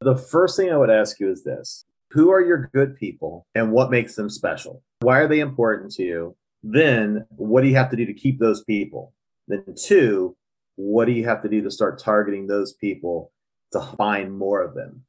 The 0.00 0.14
first 0.14 0.58
thing 0.58 0.70
I 0.70 0.76
would 0.76 0.90
ask 0.90 1.18
you 1.20 1.30
is 1.30 1.42
this 1.42 1.86
Who 2.10 2.30
are 2.30 2.42
your 2.42 2.68
good 2.74 2.96
people 2.96 3.46
and 3.54 3.72
what 3.72 3.90
makes 3.90 4.14
them 4.14 4.28
special? 4.28 4.82
Why 5.00 5.20
are 5.20 5.28
they 5.28 5.40
important 5.40 5.90
to 5.92 6.02
you? 6.02 6.36
Then, 6.62 7.24
what 7.30 7.62
do 7.62 7.68
you 7.68 7.76
have 7.76 7.88
to 7.90 7.96
do 7.96 8.04
to 8.04 8.12
keep 8.12 8.38
those 8.38 8.62
people? 8.64 9.14
Then, 9.48 9.64
two, 9.74 10.36
what 10.74 11.06
do 11.06 11.12
you 11.12 11.24
have 11.24 11.42
to 11.44 11.48
do 11.48 11.62
to 11.62 11.70
start 11.70 11.98
targeting 11.98 12.46
those 12.46 12.74
people 12.74 13.32
to 13.72 13.80
find 13.96 14.36
more 14.36 14.60
of 14.60 14.74
them? 14.74 15.06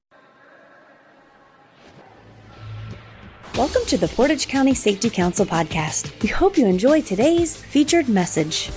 Welcome 3.58 3.84
to 3.88 3.98
the 3.98 4.08
Portage 4.08 4.48
County 4.48 4.74
Safety 4.74 5.10
Council 5.10 5.46
podcast. 5.46 6.22
We 6.24 6.30
hope 6.30 6.58
you 6.58 6.66
enjoy 6.66 7.02
today's 7.02 7.58
featured 7.58 8.08
message. 8.08 8.72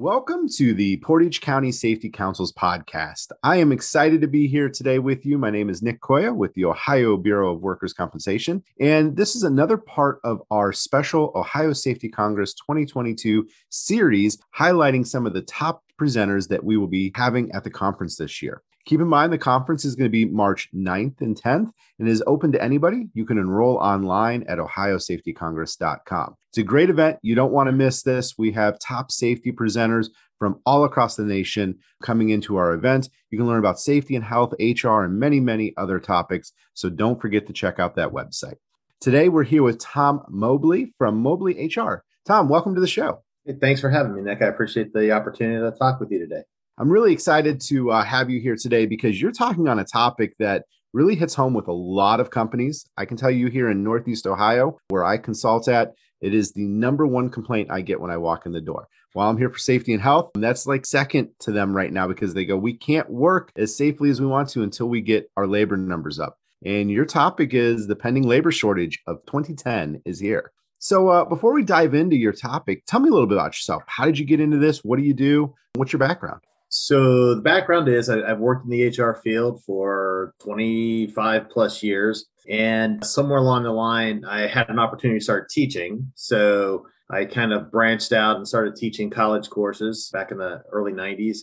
Welcome 0.00 0.48
to 0.56 0.72
the 0.72 0.96
Portage 0.96 1.42
County 1.42 1.70
Safety 1.70 2.08
Council's 2.08 2.54
podcast. 2.54 3.32
I 3.42 3.58
am 3.58 3.70
excited 3.70 4.22
to 4.22 4.28
be 4.28 4.48
here 4.48 4.70
today 4.70 4.98
with 4.98 5.26
you. 5.26 5.36
My 5.36 5.50
name 5.50 5.68
is 5.68 5.82
Nick 5.82 6.00
Koya 6.00 6.34
with 6.34 6.54
the 6.54 6.64
Ohio 6.64 7.18
Bureau 7.18 7.52
of 7.52 7.60
Workers' 7.60 7.92
Compensation, 7.92 8.64
and 8.80 9.14
this 9.14 9.36
is 9.36 9.42
another 9.42 9.76
part 9.76 10.18
of 10.24 10.40
our 10.50 10.72
special 10.72 11.32
Ohio 11.34 11.74
Safety 11.74 12.08
Congress 12.08 12.54
2022 12.54 13.46
series 13.68 14.38
highlighting 14.58 15.06
some 15.06 15.26
of 15.26 15.34
the 15.34 15.42
top 15.42 15.84
presenters 16.00 16.48
that 16.48 16.64
we 16.64 16.78
will 16.78 16.88
be 16.88 17.12
having 17.14 17.52
at 17.52 17.62
the 17.62 17.70
conference 17.70 18.16
this 18.16 18.40
year. 18.40 18.62
Keep 18.86 19.00
in 19.00 19.08
mind 19.08 19.32
the 19.32 19.38
conference 19.38 19.84
is 19.84 19.94
going 19.94 20.06
to 20.06 20.10
be 20.10 20.24
March 20.24 20.68
9th 20.74 21.20
and 21.20 21.40
10th 21.40 21.70
and 21.98 22.08
is 22.08 22.22
open 22.26 22.50
to 22.52 22.62
anybody. 22.62 23.08
You 23.14 23.26
can 23.26 23.38
enroll 23.38 23.76
online 23.76 24.44
at 24.48 24.58
ohiosafetycongress.com. 24.58 26.36
It's 26.48 26.58
a 26.58 26.62
great 26.62 26.90
event. 26.90 27.18
You 27.22 27.34
don't 27.34 27.52
want 27.52 27.68
to 27.68 27.72
miss 27.72 28.02
this. 28.02 28.38
We 28.38 28.52
have 28.52 28.78
top 28.78 29.12
safety 29.12 29.52
presenters 29.52 30.08
from 30.38 30.58
all 30.64 30.84
across 30.84 31.16
the 31.16 31.24
nation 31.24 31.78
coming 32.02 32.30
into 32.30 32.56
our 32.56 32.72
event. 32.72 33.10
You 33.30 33.38
can 33.38 33.46
learn 33.46 33.58
about 33.58 33.78
safety 33.78 34.16
and 34.16 34.24
health, 34.24 34.54
HR, 34.58 35.02
and 35.02 35.20
many, 35.20 35.38
many 35.38 35.74
other 35.76 36.00
topics. 36.00 36.52
So 36.74 36.88
don't 36.88 37.20
forget 37.20 37.46
to 37.46 37.52
check 37.52 37.78
out 37.78 37.94
that 37.96 38.10
website. 38.10 38.56
Today, 39.00 39.28
we're 39.28 39.44
here 39.44 39.62
with 39.62 39.78
Tom 39.78 40.22
Mobley 40.28 40.94
from 40.98 41.22
Mobley 41.22 41.70
HR. 41.74 42.02
Tom, 42.26 42.48
welcome 42.48 42.74
to 42.74 42.80
the 42.80 42.86
show. 42.86 43.22
Hey, 43.44 43.54
thanks 43.60 43.80
for 43.80 43.90
having 43.90 44.14
me, 44.14 44.22
Nick. 44.22 44.42
I 44.42 44.46
appreciate 44.46 44.92
the 44.92 45.12
opportunity 45.12 45.58
to 45.58 45.78
talk 45.78 46.00
with 46.00 46.10
you 46.10 46.18
today. 46.18 46.42
I'm 46.80 46.90
really 46.90 47.12
excited 47.12 47.60
to 47.66 47.90
uh, 47.90 48.02
have 48.02 48.30
you 48.30 48.40
here 48.40 48.56
today 48.56 48.86
because 48.86 49.20
you're 49.20 49.32
talking 49.32 49.68
on 49.68 49.80
a 49.80 49.84
topic 49.84 50.32
that 50.38 50.64
really 50.94 51.14
hits 51.14 51.34
home 51.34 51.52
with 51.52 51.68
a 51.68 51.72
lot 51.72 52.20
of 52.20 52.30
companies. 52.30 52.86
I 52.96 53.04
can 53.04 53.18
tell 53.18 53.30
you 53.30 53.48
here 53.48 53.70
in 53.70 53.84
Northeast 53.84 54.26
Ohio, 54.26 54.78
where 54.88 55.04
I 55.04 55.18
consult 55.18 55.68
at, 55.68 55.92
it 56.22 56.32
is 56.32 56.52
the 56.52 56.66
number 56.66 57.06
one 57.06 57.28
complaint 57.28 57.70
I 57.70 57.82
get 57.82 58.00
when 58.00 58.10
I 58.10 58.16
walk 58.16 58.46
in 58.46 58.52
the 58.52 58.62
door. 58.62 58.88
While 59.12 59.28
I'm 59.28 59.36
here 59.36 59.50
for 59.50 59.58
safety 59.58 59.92
and 59.92 60.00
health, 60.00 60.30
and 60.34 60.42
that's 60.42 60.66
like 60.66 60.86
second 60.86 61.28
to 61.40 61.52
them 61.52 61.76
right 61.76 61.92
now 61.92 62.08
because 62.08 62.32
they 62.32 62.46
go, 62.46 62.56
we 62.56 62.72
can't 62.72 63.10
work 63.10 63.52
as 63.56 63.76
safely 63.76 64.08
as 64.08 64.18
we 64.18 64.26
want 64.26 64.48
to 64.50 64.62
until 64.62 64.88
we 64.88 65.02
get 65.02 65.30
our 65.36 65.46
labor 65.46 65.76
numbers 65.76 66.18
up. 66.18 66.38
And 66.64 66.90
your 66.90 67.04
topic 67.04 67.52
is 67.52 67.88
the 67.88 67.96
pending 67.96 68.26
labor 68.26 68.52
shortage 68.52 69.00
of 69.06 69.18
2010 69.26 70.00
is 70.06 70.18
here. 70.18 70.50
So, 70.78 71.08
uh, 71.08 71.26
before 71.26 71.52
we 71.52 71.62
dive 71.62 71.92
into 71.92 72.16
your 72.16 72.32
topic, 72.32 72.84
tell 72.86 73.00
me 73.00 73.10
a 73.10 73.12
little 73.12 73.26
bit 73.26 73.36
about 73.36 73.52
yourself. 73.52 73.82
How 73.86 74.06
did 74.06 74.18
you 74.18 74.24
get 74.24 74.40
into 74.40 74.56
this? 74.56 74.82
What 74.82 74.96
do 74.96 75.02
you 75.02 75.12
do? 75.12 75.54
What's 75.74 75.92
your 75.92 76.00
background? 76.00 76.40
So 76.70 77.34
the 77.34 77.42
background 77.42 77.88
is 77.88 78.08
I, 78.08 78.26
have 78.28 78.38
worked 78.38 78.64
in 78.64 78.70
the 78.70 78.88
HR 78.88 79.20
field 79.22 79.62
for 79.64 80.34
25 80.38 81.50
plus 81.50 81.82
years. 81.82 82.26
And 82.48 83.04
somewhere 83.04 83.38
along 83.38 83.64
the 83.64 83.72
line, 83.72 84.24
I 84.24 84.46
had 84.46 84.70
an 84.70 84.78
opportunity 84.78 85.18
to 85.18 85.24
start 85.24 85.50
teaching. 85.50 86.10
So 86.14 86.86
I 87.10 87.24
kind 87.24 87.52
of 87.52 87.72
branched 87.72 88.12
out 88.12 88.36
and 88.36 88.46
started 88.46 88.76
teaching 88.76 89.10
college 89.10 89.50
courses 89.50 90.10
back 90.12 90.30
in 90.30 90.38
the 90.38 90.62
early 90.70 90.92
90s. 90.92 91.38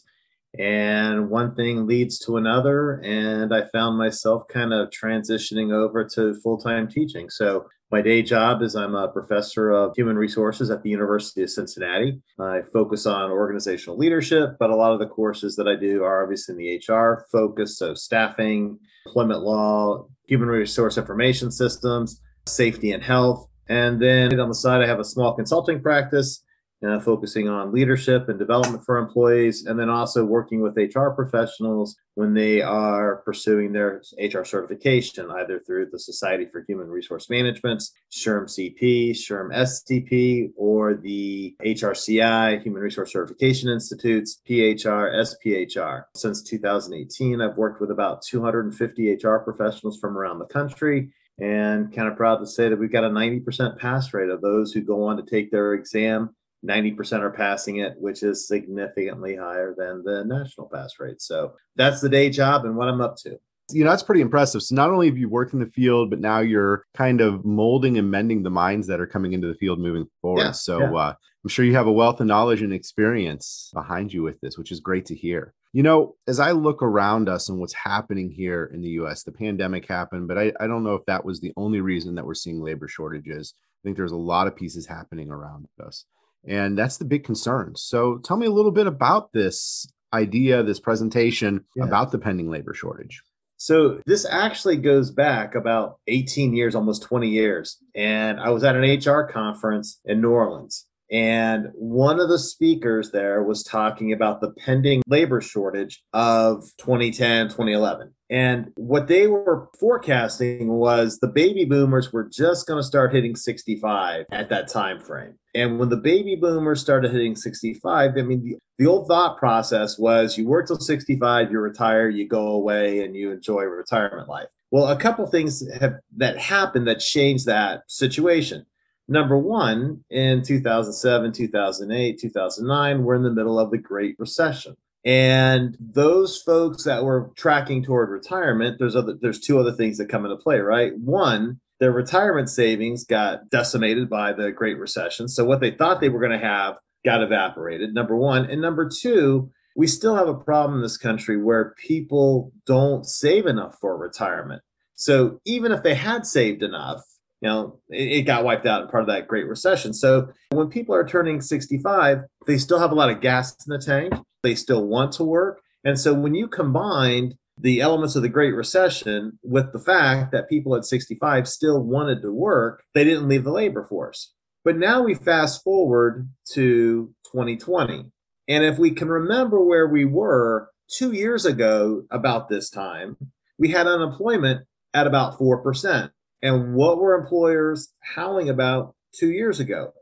And 0.60 1.30
one 1.30 1.56
thing 1.56 1.86
leads 1.86 2.20
to 2.20 2.38
another. 2.38 3.02
And 3.04 3.54
I 3.54 3.66
found 3.74 3.98
myself 3.98 4.48
kind 4.50 4.74
of 4.74 4.90
transitioning 4.90 5.72
over 5.72 6.04
to 6.16 6.34
full 6.42 6.58
time 6.58 6.88
teaching. 6.88 7.30
So 7.30 7.68
my 7.90 8.02
day 8.02 8.22
job 8.22 8.62
is 8.62 8.76
I'm 8.76 8.96
a 8.96 9.08
professor 9.08 9.72
of 9.72 9.94
human 9.96 10.18
resources 10.18 10.70
at 10.70 10.84
the 10.84 10.90
University 10.90 11.42
of 11.44 11.50
Cincinnati. 11.50 12.20
I 12.38 12.62
focus 12.74 13.06
on 13.06 13.32
organizational 13.32 13.98
leadership, 13.98 14.58
but 14.60 14.72
a 14.72 14.76
lot 14.76 14.92
of 14.92 15.00
the 15.00 15.08
courses 15.08 15.56
that 15.56 15.70
I 15.70 15.76
do 15.76 16.04
are 16.04 16.24
obviously 16.24 16.54
in 16.54 16.58
the 16.58 16.94
HR 16.94 17.26
focus, 17.32 17.78
so 17.78 17.94
staffing, 17.94 18.78
employment 19.06 19.42
law, 19.42 20.06
human 20.28 20.50
resource 20.50 20.98
information 20.98 21.50
systems, 21.50 22.22
safety 22.46 22.92
and 22.92 23.02
health. 23.02 23.48
And 23.70 24.02
then 24.02 24.38
on 24.38 24.50
the 24.50 24.56
side, 24.56 24.82
I 24.82 24.88
have 24.88 25.00
a 25.00 25.06
small 25.06 25.34
consulting 25.34 25.82
practice 25.82 26.44
uh, 26.86 27.00
focusing 27.00 27.48
on 27.48 27.72
leadership 27.72 28.30
and 28.30 28.38
development 28.38 28.84
for 28.86 28.98
employees, 28.98 29.66
and 29.66 29.80
then 29.80 29.90
also 29.90 30.24
working 30.24 30.62
with 30.62 30.78
HR 30.78 31.10
professionals 31.10 31.96
when 32.16 32.34
they 32.34 32.62
are 32.62 33.18
pursuing 33.18 33.72
their 33.72 34.02
HR 34.20 34.44
certification, 34.44 35.30
either 35.32 35.60
through 35.60 35.90
the 35.92 36.00
Society 36.00 36.48
for 36.52 36.64
Human 36.68 36.88
Resource 36.88 37.30
Management, 37.30 37.84
SHRM 38.12 38.46
CP, 38.46 39.12
SHRM 39.12 39.54
SCP, 39.54 40.52
or 40.56 40.94
the 40.96 41.56
HRCI, 41.64 42.62
Human 42.62 42.82
Resource 42.82 43.12
Certification 43.12 43.70
Institutes, 43.70 44.42
PHR, 44.48 45.14
SPHR. 45.16 46.04
Since 46.16 46.44
2018, 46.44 47.42
I've 47.42 47.58
worked 47.58 47.82
with 47.82 47.92
about 47.92 48.22
250 48.24 49.14
HR 49.14 49.38
professionals 49.38 49.98
from 50.00 50.18
around 50.18 50.40
the 50.40 50.46
country 50.46 51.12
and 51.40 51.94
kind 51.94 52.08
of 52.08 52.18
proud 52.18 52.38
to 52.38 52.48
say 52.48 52.68
that 52.70 52.80
we've 52.80 52.92
got 52.92 53.04
a 53.04 53.10
90% 53.10 53.78
pass 53.78 54.14
rate 54.14 54.30
of 54.30 54.42
those 54.42 54.74
who 54.74 54.82
go 54.82 55.04
on 55.04 55.18
to 55.18 55.24
take 55.24 55.52
their 55.52 55.74
exam 55.74 56.36
90% 56.68 57.22
are 57.22 57.32
passing 57.32 57.78
it, 57.78 57.94
which 57.98 58.24
is 58.24 58.48
significantly 58.48 59.36
higher 59.36 59.74
than 59.78 60.04
the 60.04 60.24
national 60.26 60.68
pass 60.68 61.00
rate. 61.00 61.22
So 61.22 61.54
that's 61.76 62.02
the 62.02 62.10
day 62.10 62.30
job 62.30 62.66
and 62.66 62.76
what 62.76 62.90
I'm 62.90 63.02
up 63.02 63.16
to. 63.18 63.40
You 63.72 63.84
know, 63.84 63.90
that's 63.90 64.04
pretty 64.04 64.22
impressive. 64.22 64.64
So 64.64 64.76
not 64.76 64.92
only 64.92 65.08
have 65.08 65.18
you 65.18 65.28
worked 65.28 65.54
in 65.54 65.60
the 65.60 65.66
field, 65.66 66.10
but 66.10 66.20
now 66.20 66.40
you're 66.40 66.86
kind 66.94 67.20
of 67.20 67.44
molding 67.44 67.98
and 67.98 68.10
mending 68.10 68.44
the 68.44 68.50
minds 68.50 68.88
that 68.88 69.02
are 69.02 69.08
coming 69.08 69.34
into 69.34 69.48
the 69.48 69.56
field 69.56 69.80
moving 69.80 70.08
forward. 70.22 70.42
Yeah, 70.42 70.52
so 70.52 70.80
yeah. 70.80 70.94
Uh, 70.94 71.14
I'm 71.44 71.50
sure 71.50 71.66
you 71.66 71.76
have 71.76 71.88
a 71.88 71.92
wealth 71.92 72.20
of 72.20 72.28
knowledge 72.28 72.62
and 72.62 72.74
experience 72.74 73.72
behind 73.74 74.14
you 74.14 74.24
with 74.24 74.40
this, 74.42 74.58
which 74.58 74.72
is 74.72 74.80
great 74.80 75.06
to 75.08 75.16
hear. 75.16 75.54
You 75.74 75.84
know, 75.84 76.16
as 76.28 76.40
I 76.40 76.52
look 76.52 76.82
around 76.82 77.30
us 77.30 77.50
and 77.50 77.60
what's 77.60 77.74
happening 77.74 78.32
here 78.32 78.70
in 78.74 78.82
the 78.82 78.90
US, 79.02 79.24
the 79.24 79.32
pandemic 79.32 79.86
happened, 79.86 80.28
but 80.28 80.38
I, 80.38 80.54
I 80.60 80.68
don't 80.68 80.84
know 80.84 80.96
if 80.96 81.06
that 81.06 81.26
was 81.26 81.40
the 81.40 81.54
only 81.58 81.82
reason 81.82 82.16
that 82.16 82.26
we're 82.26 82.34
seeing 82.34 82.62
labor 82.62 82.88
shortages. 82.88 83.54
I 83.58 83.80
think 83.84 83.98
there's 83.98 84.12
a 84.12 84.18
lot 84.18 84.48
of 84.48 84.56
pieces 84.56 84.88
happening 84.88 85.30
around 85.30 85.68
us. 85.86 86.06
And 86.46 86.78
that's 86.78 86.98
the 86.98 87.06
big 87.06 87.24
concern. 87.24 87.76
So 87.76 88.18
tell 88.20 88.38
me 88.38 88.48
a 88.48 88.52
little 88.52 88.72
bit 88.72 88.88
about 88.88 89.34
this 89.34 89.88
idea, 90.14 90.64
this 90.64 90.80
presentation 90.80 91.66
yeah. 91.76 91.84
about 91.84 92.12
the 92.12 92.20
pending 92.20 92.50
labor 92.50 92.74
shortage. 92.74 93.22
So 93.58 94.00
this 94.06 94.26
actually 94.26 94.78
goes 94.78 95.12
back 95.12 95.56
about 95.56 96.00
18 96.08 96.56
years, 96.56 96.76
almost 96.76 97.02
20 97.04 97.28
years. 97.28 97.78
And 97.96 98.40
I 98.40 98.50
was 98.50 98.64
at 98.64 98.76
an 98.76 98.84
HR 98.84 99.24
conference 99.24 100.00
in 100.06 100.22
New 100.22 100.30
Orleans. 100.30 100.87
And 101.12 101.70
one 101.74 102.20
of 102.20 102.30
the 102.30 102.40
speakers 102.40 103.12
there 103.12 103.44
was 103.44 103.64
talking 103.64 104.12
about 104.12 104.42
the 104.42 104.52
pending 104.52 105.02
labor 105.08 105.42
shortage 105.42 106.04
of 106.14 106.64
2010, 106.78 107.48
2011. 107.48 108.14
And 108.30 108.72
what 108.76 109.08
they 109.08 109.28
were 109.28 109.70
forecasting 109.80 110.68
was 110.68 111.20
the 111.20 111.30
baby 111.30 111.64
boomers 111.64 112.12
were 112.12 112.28
just 112.28 112.68
going 112.68 112.80
to 112.80 112.86
start 112.86 113.14
hitting 113.14 113.36
65 113.36 114.26
at 114.32 114.50
that 114.50 114.68
time 114.68 115.00
frame. 115.00 115.36
And 115.56 115.80
when 115.80 115.90
the 115.90 115.98
baby 115.98 116.36
boomers 116.36 116.82
started 116.82 117.12
hitting 117.12 117.36
65, 117.36 118.12
I 118.18 118.22
mean, 118.22 118.44
the, 118.44 118.58
the 118.78 118.88
old 118.88 119.08
thought 119.08 119.38
process 119.38 119.98
was 119.98 120.38
you 120.38 120.46
work 120.46 120.68
till 120.68 120.78
65, 120.78 121.52
you 121.52 121.60
retire, 121.60 122.10
you 122.10 122.28
go 122.28 122.48
away, 122.48 123.04
and 123.04 123.16
you 123.16 123.32
enjoy 123.32 123.64
retirement 123.64 124.28
life. 124.28 124.50
Well, 124.72 124.88
a 124.88 124.98
couple 124.98 125.26
things 125.28 125.64
have 125.80 125.96
that 126.18 126.38
happened 126.38 126.88
that 126.88 127.00
changed 127.00 127.46
that 127.46 127.84
situation. 127.88 128.66
Number 129.08 129.38
one, 129.38 130.04
in 130.10 130.44
2007, 130.44 131.32
2008, 131.32 132.20
2009, 132.20 133.04
we're 133.04 133.16
in 133.16 133.24
the 133.24 133.32
middle 133.32 133.60
of 133.60 133.72
the 133.72 133.78
Great 133.78 134.16
Recession. 134.20 134.76
And 135.06 135.78
those 135.80 136.42
folks 136.42 136.84
that 136.84 137.06
were 137.06 137.32
tracking 137.36 137.84
toward 137.84 138.10
retirement, 138.10 138.78
there's 138.80 138.96
other 138.96 139.18
there's 139.22 139.40
two 139.40 139.58
other 139.58 139.72
things 139.72 139.98
that 139.98 140.10
come 140.10 140.26
into 140.26 140.36
play, 140.36 140.60
right? 140.60 140.98
One, 140.98 141.62
their 141.80 141.94
retirement 141.94 142.50
savings 142.50 143.06
got 143.06 143.50
decimated 143.50 144.10
by 144.10 144.34
the 144.34 144.52
Great 144.52 144.78
Recession. 144.78 145.30
So 145.30 145.46
what 145.46 145.62
they 145.62 145.72
thought 145.72 146.02
they 146.02 146.10
were 146.10 146.20
going 146.20 146.38
to 146.38 146.46
have 146.46 146.78
got 147.06 147.24
evaporated. 147.24 147.94
Number 147.94 148.18
one. 148.18 148.50
And 148.50 148.62
number 148.62 148.90
two, 148.90 149.50
we 149.76 149.88
still 149.88 150.16
have 150.16 150.28
a 150.28 150.34
problem 150.34 150.80
in 150.80 150.82
this 150.82 150.98
country 150.98 151.42
where 151.42 151.74
people 151.78 152.52
don't 152.66 153.06
save 153.06 153.46
enough 153.46 153.78
for 153.80 153.98
retirement. 153.98 154.62
So 154.96 155.40
even 155.46 155.72
if 155.72 155.84
they 155.84 155.96
had 155.96 156.26
saved 156.26 156.64
enough, 156.64 157.02
you 157.42 157.50
know, 157.50 157.80
it, 157.90 158.12
it, 158.12 158.22
got 158.24 158.44
wiped 158.44 158.66
out 158.66 158.82
in 158.82 158.88
part 158.88 159.04
of 159.04 159.08
that 159.08 159.28
Great 159.28 159.48
Recession. 159.48 159.94
So 159.94 160.30
when 160.52 160.70
people 160.70 160.96
are 160.96 161.08
turning 161.08 161.42
65, 161.42 162.24
they 162.48 162.58
still 162.58 162.80
have 162.80 162.92
a 162.92 162.96
lot 162.96 163.10
of 163.10 163.22
gas 163.22 163.56
in 163.68 163.72
the 163.72 163.80
tank. 163.80 164.14
They 164.44 164.56
still 164.56 164.86
want 164.86 165.12
to 165.14 165.24
work. 165.24 165.62
And 165.84 166.00
so 166.00 166.14
when 166.14 166.34
you 166.34 166.48
combined 166.48 167.36
the 167.60 167.82
elements 167.82 168.16
of 168.16 168.22
the 168.22 168.30
Great 168.30 168.54
Recession 168.54 169.40
with 169.44 169.72
the 169.72 169.80
fact 169.80 170.32
that 170.32 170.50
people 170.50 170.76
at 170.76 170.86
65 170.86 171.48
still 171.48 171.82
wanted 171.84 172.22
to 172.22 172.32
work, 172.32 172.84
they 172.94 173.04
didn't 173.04 173.28
leave 173.28 173.44
the 173.44 173.52
labor 173.52 173.84
force. 173.84 174.34
But 174.64 174.78
now 174.78 175.04
we 175.04 175.16
fast 175.16 175.64
forward 175.64 176.30
to 176.54 177.14
2020 177.32 178.12
And 178.48 178.64
if 178.64 178.78
we 178.78 178.92
can 178.92 179.10
remember 179.10 179.64
where 179.64 179.88
we 179.88 180.06
were 180.06 180.70
two 180.90 181.14
years 181.14 181.46
ago 181.46 182.04
about 182.12 182.50
this 182.50 182.70
time, 182.70 183.18
we 183.58 183.70
had 183.70 183.88
unemployment 183.88 184.66
at 184.94 185.08
about 185.08 185.38
4%. 185.38 186.12
And 186.42 186.76
what 186.76 187.00
were 187.00 187.16
employers 187.16 187.94
howling 188.16 188.50
about 188.50 188.96
two 189.14 189.32
years 189.32 189.60
ago? 189.60 189.94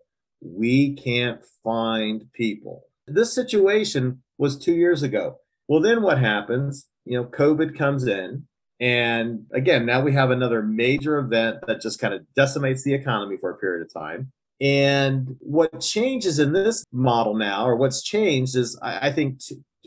We 0.42 0.96
can't 0.96 1.42
find 1.64 2.32
people. 2.34 2.84
This 3.08 3.34
situation 3.34 4.22
was 4.38 4.58
two 4.58 4.74
years 4.74 5.04
ago. 5.04 5.38
Well, 5.68 5.82
then 5.82 6.02
what 6.02 6.20
happens? 6.20 6.88
You 7.06 7.18
know, 7.18 7.26
COVID 7.26 7.78
comes 7.78 8.06
in. 8.06 8.48
And 8.80 9.46
again, 9.54 9.86
now 9.86 10.02
we 10.02 10.14
have 10.14 10.32
another 10.32 10.62
major 10.62 11.18
event 11.18 11.60
that 11.68 11.82
just 11.82 12.00
kind 12.00 12.14
of 12.14 12.22
decimates 12.36 12.84
the 12.84 12.94
economy 12.94 13.38
for 13.38 13.50
a 13.50 13.58
period 13.58 13.86
of 13.86 13.94
time. 13.94 14.32
And 14.60 15.36
what 15.40 15.82
changes 15.82 16.40
in 16.40 16.54
this 16.54 16.84
model 16.92 17.36
now, 17.36 17.66
or 17.66 17.76
what's 17.76 18.04
changed, 18.04 18.56
is 18.56 18.78
I, 18.82 19.08
I 19.08 19.12
think, 19.12 19.40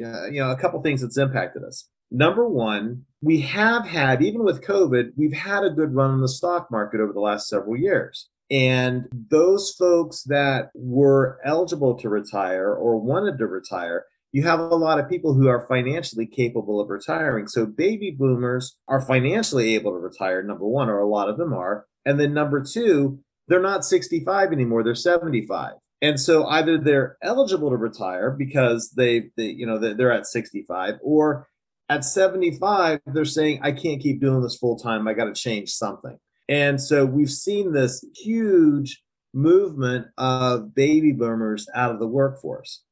uh, 0.03 0.27
you 0.27 0.41
know, 0.41 0.51
a 0.51 0.59
couple 0.59 0.81
things 0.83 1.03
that's 1.03 1.19
impacted 1.19 1.65
us. 1.65 1.89
Number 2.11 2.49
one, 2.49 3.05
we 3.21 3.41
have 3.41 3.87
had, 3.87 4.23
even 4.23 4.45
with 4.45 4.65
COVID, 4.65 5.13
we've 5.17 5.33
had 5.33 5.65
a 5.65 5.71
good 5.71 5.95
run 5.95 6.15
in 6.15 6.21
the 6.21 6.29
stock 6.29 6.71
market 6.71 7.01
over 7.01 7.13
the 7.13 7.21
last 7.21 7.49
several 7.49 7.77
years. 7.77 8.29
And 8.51 9.09
those 9.13 9.75
folks 9.79 10.23
that 10.25 10.71
were 10.75 11.39
eligible 11.45 11.99
to 11.99 12.09
retire 12.09 12.73
or 12.73 12.99
wanted 12.99 13.39
to 13.39 13.47
retire, 13.47 14.07
you 14.33 14.43
have 14.45 14.61
a 14.61 14.65
lot 14.75 14.99
of 14.99 15.09
people 15.09 15.35
who 15.35 15.49
are 15.49 15.67
financially 15.67 16.27
capable 16.27 16.81
of 16.81 16.89
retiring. 16.89 17.47
So 17.47 17.67
baby 17.67 18.11
boomers 18.11 18.77
are 18.87 19.01
financially 19.01 19.75
able 19.75 19.93
to 19.93 19.99
retire, 19.99 20.43
number 20.43 20.67
one, 20.67 20.89
or 20.89 20.99
a 21.01 21.09
lot 21.09 21.29
of 21.29 21.37
them 21.37 21.53
are. 21.53 21.87
And 22.07 22.19
then 22.19 22.33
number 22.33 22.63
two, 22.63 23.21
they're 23.49 23.61
not 23.61 23.85
65 23.85 24.53
anymore, 24.53 24.83
they're 24.83 24.95
75. 24.95 25.75
And 26.01 26.21
so 26.21 26.47
either 26.47 26.79
they're 26.79 27.17
eligible 27.23 27.71
to 27.71 27.77
retire 27.77 28.31
because 28.31 28.93
they, 28.97 29.31
they 29.37 29.47
you 29.47 29.67
know, 29.67 29.79
they're 29.79 30.13
at 30.13 30.27
65 30.27 30.95
or 31.03 31.48
at 31.89 32.05
75, 32.05 33.01
they're 33.07 33.25
saying, 33.25 33.61
I 33.63 33.73
can't 33.73 34.01
keep 34.01 34.21
doing 34.21 34.43
this 34.43 34.57
full 34.57 34.79
time. 34.79 35.09
I 35.09 35.15
got 35.15 35.25
to 35.25 35.41
change 35.41 35.71
something. 35.71 36.19
And 36.49 36.81
so 36.81 37.05
we've 37.05 37.31
seen 37.31 37.73
this 37.73 38.05
huge 38.17 39.03
movement 39.35 40.07
of 40.17 40.75
baby 40.75 41.13
boomers 41.13 41.67
out 41.75 41.91
of 41.91 41.99
the 41.99 42.07
workforce. 42.07 42.83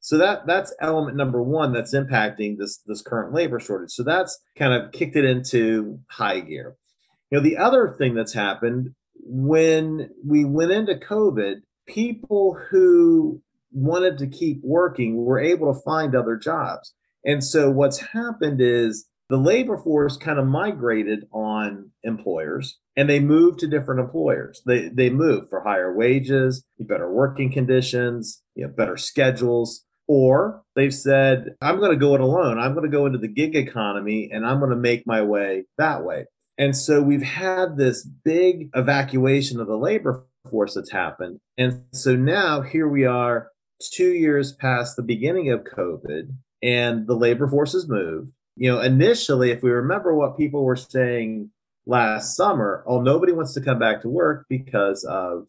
So 0.00 0.18
that 0.18 0.46
that's 0.46 0.74
element 0.80 1.16
number 1.16 1.40
one 1.40 1.72
that's 1.72 1.94
impacting 1.94 2.58
this 2.58 2.78
this 2.86 3.02
current 3.02 3.32
labor 3.32 3.60
shortage. 3.60 3.92
So 3.92 4.02
that's 4.02 4.40
kind 4.58 4.74
of 4.74 4.90
kicked 4.90 5.14
it 5.14 5.24
into 5.24 6.00
high 6.10 6.40
gear. 6.40 6.76
You 7.30 7.38
know, 7.38 7.44
the 7.44 7.56
other 7.56 7.94
thing 7.98 8.14
that's 8.14 8.32
happened 8.32 8.94
when 9.14 10.10
we 10.26 10.44
went 10.44 10.72
into 10.72 10.94
COVID, 10.96 11.60
people 11.86 12.58
who 12.70 13.40
wanted 13.70 14.18
to 14.18 14.26
keep 14.26 14.60
working 14.64 15.24
were 15.24 15.38
able 15.38 15.72
to 15.72 15.80
find 15.80 16.14
other 16.14 16.36
jobs. 16.36 16.94
And 17.24 17.42
so 17.42 17.70
what's 17.70 17.98
happened 17.98 18.60
is 18.60 19.06
the 19.28 19.36
labor 19.36 19.78
force 19.78 20.16
kind 20.16 20.38
of 20.38 20.46
migrated 20.46 21.26
on 21.32 21.90
employers 22.02 22.78
and 22.96 23.08
they 23.08 23.20
moved 23.20 23.60
to 23.60 23.66
different 23.66 24.00
employers. 24.00 24.62
They 24.66 24.88
they 24.88 25.08
moved 25.08 25.48
for 25.48 25.62
higher 25.62 25.94
wages, 25.94 26.64
better 26.78 27.10
working 27.10 27.50
conditions, 27.50 28.42
you 28.54 28.66
know, 28.66 28.72
better 28.72 28.96
schedules. 28.96 29.84
Or 30.08 30.62
they've 30.74 30.92
said, 30.92 31.54
I'm 31.62 31.78
going 31.78 31.92
to 31.92 31.96
go 31.96 32.14
it 32.14 32.20
alone. 32.20 32.58
I'm 32.58 32.74
going 32.74 32.90
to 32.90 32.94
go 32.94 33.06
into 33.06 33.18
the 33.18 33.28
gig 33.28 33.54
economy 33.54 34.28
and 34.30 34.44
I'm 34.44 34.58
going 34.58 34.72
to 34.72 34.76
make 34.76 35.06
my 35.06 35.22
way 35.22 35.64
that 35.78 36.04
way. 36.04 36.26
And 36.58 36.76
so 36.76 37.00
we've 37.00 37.22
had 37.22 37.76
this 37.76 38.04
big 38.04 38.68
evacuation 38.74 39.60
of 39.60 39.68
the 39.68 39.76
labor 39.76 40.26
force 40.50 40.74
that's 40.74 40.90
happened. 40.90 41.38
And 41.56 41.84
so 41.92 42.14
now 42.14 42.60
here 42.60 42.88
we 42.88 43.06
are, 43.06 43.48
two 43.92 44.12
years 44.12 44.52
past 44.52 44.96
the 44.96 45.02
beginning 45.02 45.50
of 45.50 45.64
COVID, 45.64 46.34
and 46.62 47.06
the 47.06 47.16
labor 47.16 47.48
force 47.48 47.72
has 47.72 47.88
moved. 47.88 48.30
You 48.56 48.70
know, 48.70 48.80
initially, 48.80 49.50
if 49.50 49.62
we 49.62 49.70
remember 49.70 50.14
what 50.14 50.36
people 50.36 50.64
were 50.64 50.76
saying 50.76 51.50
last 51.86 52.36
summer, 52.36 52.84
oh, 52.86 53.00
nobody 53.00 53.32
wants 53.32 53.54
to 53.54 53.60
come 53.60 53.78
back 53.78 54.02
to 54.02 54.08
work 54.08 54.46
because 54.48 55.04
of 55.04 55.46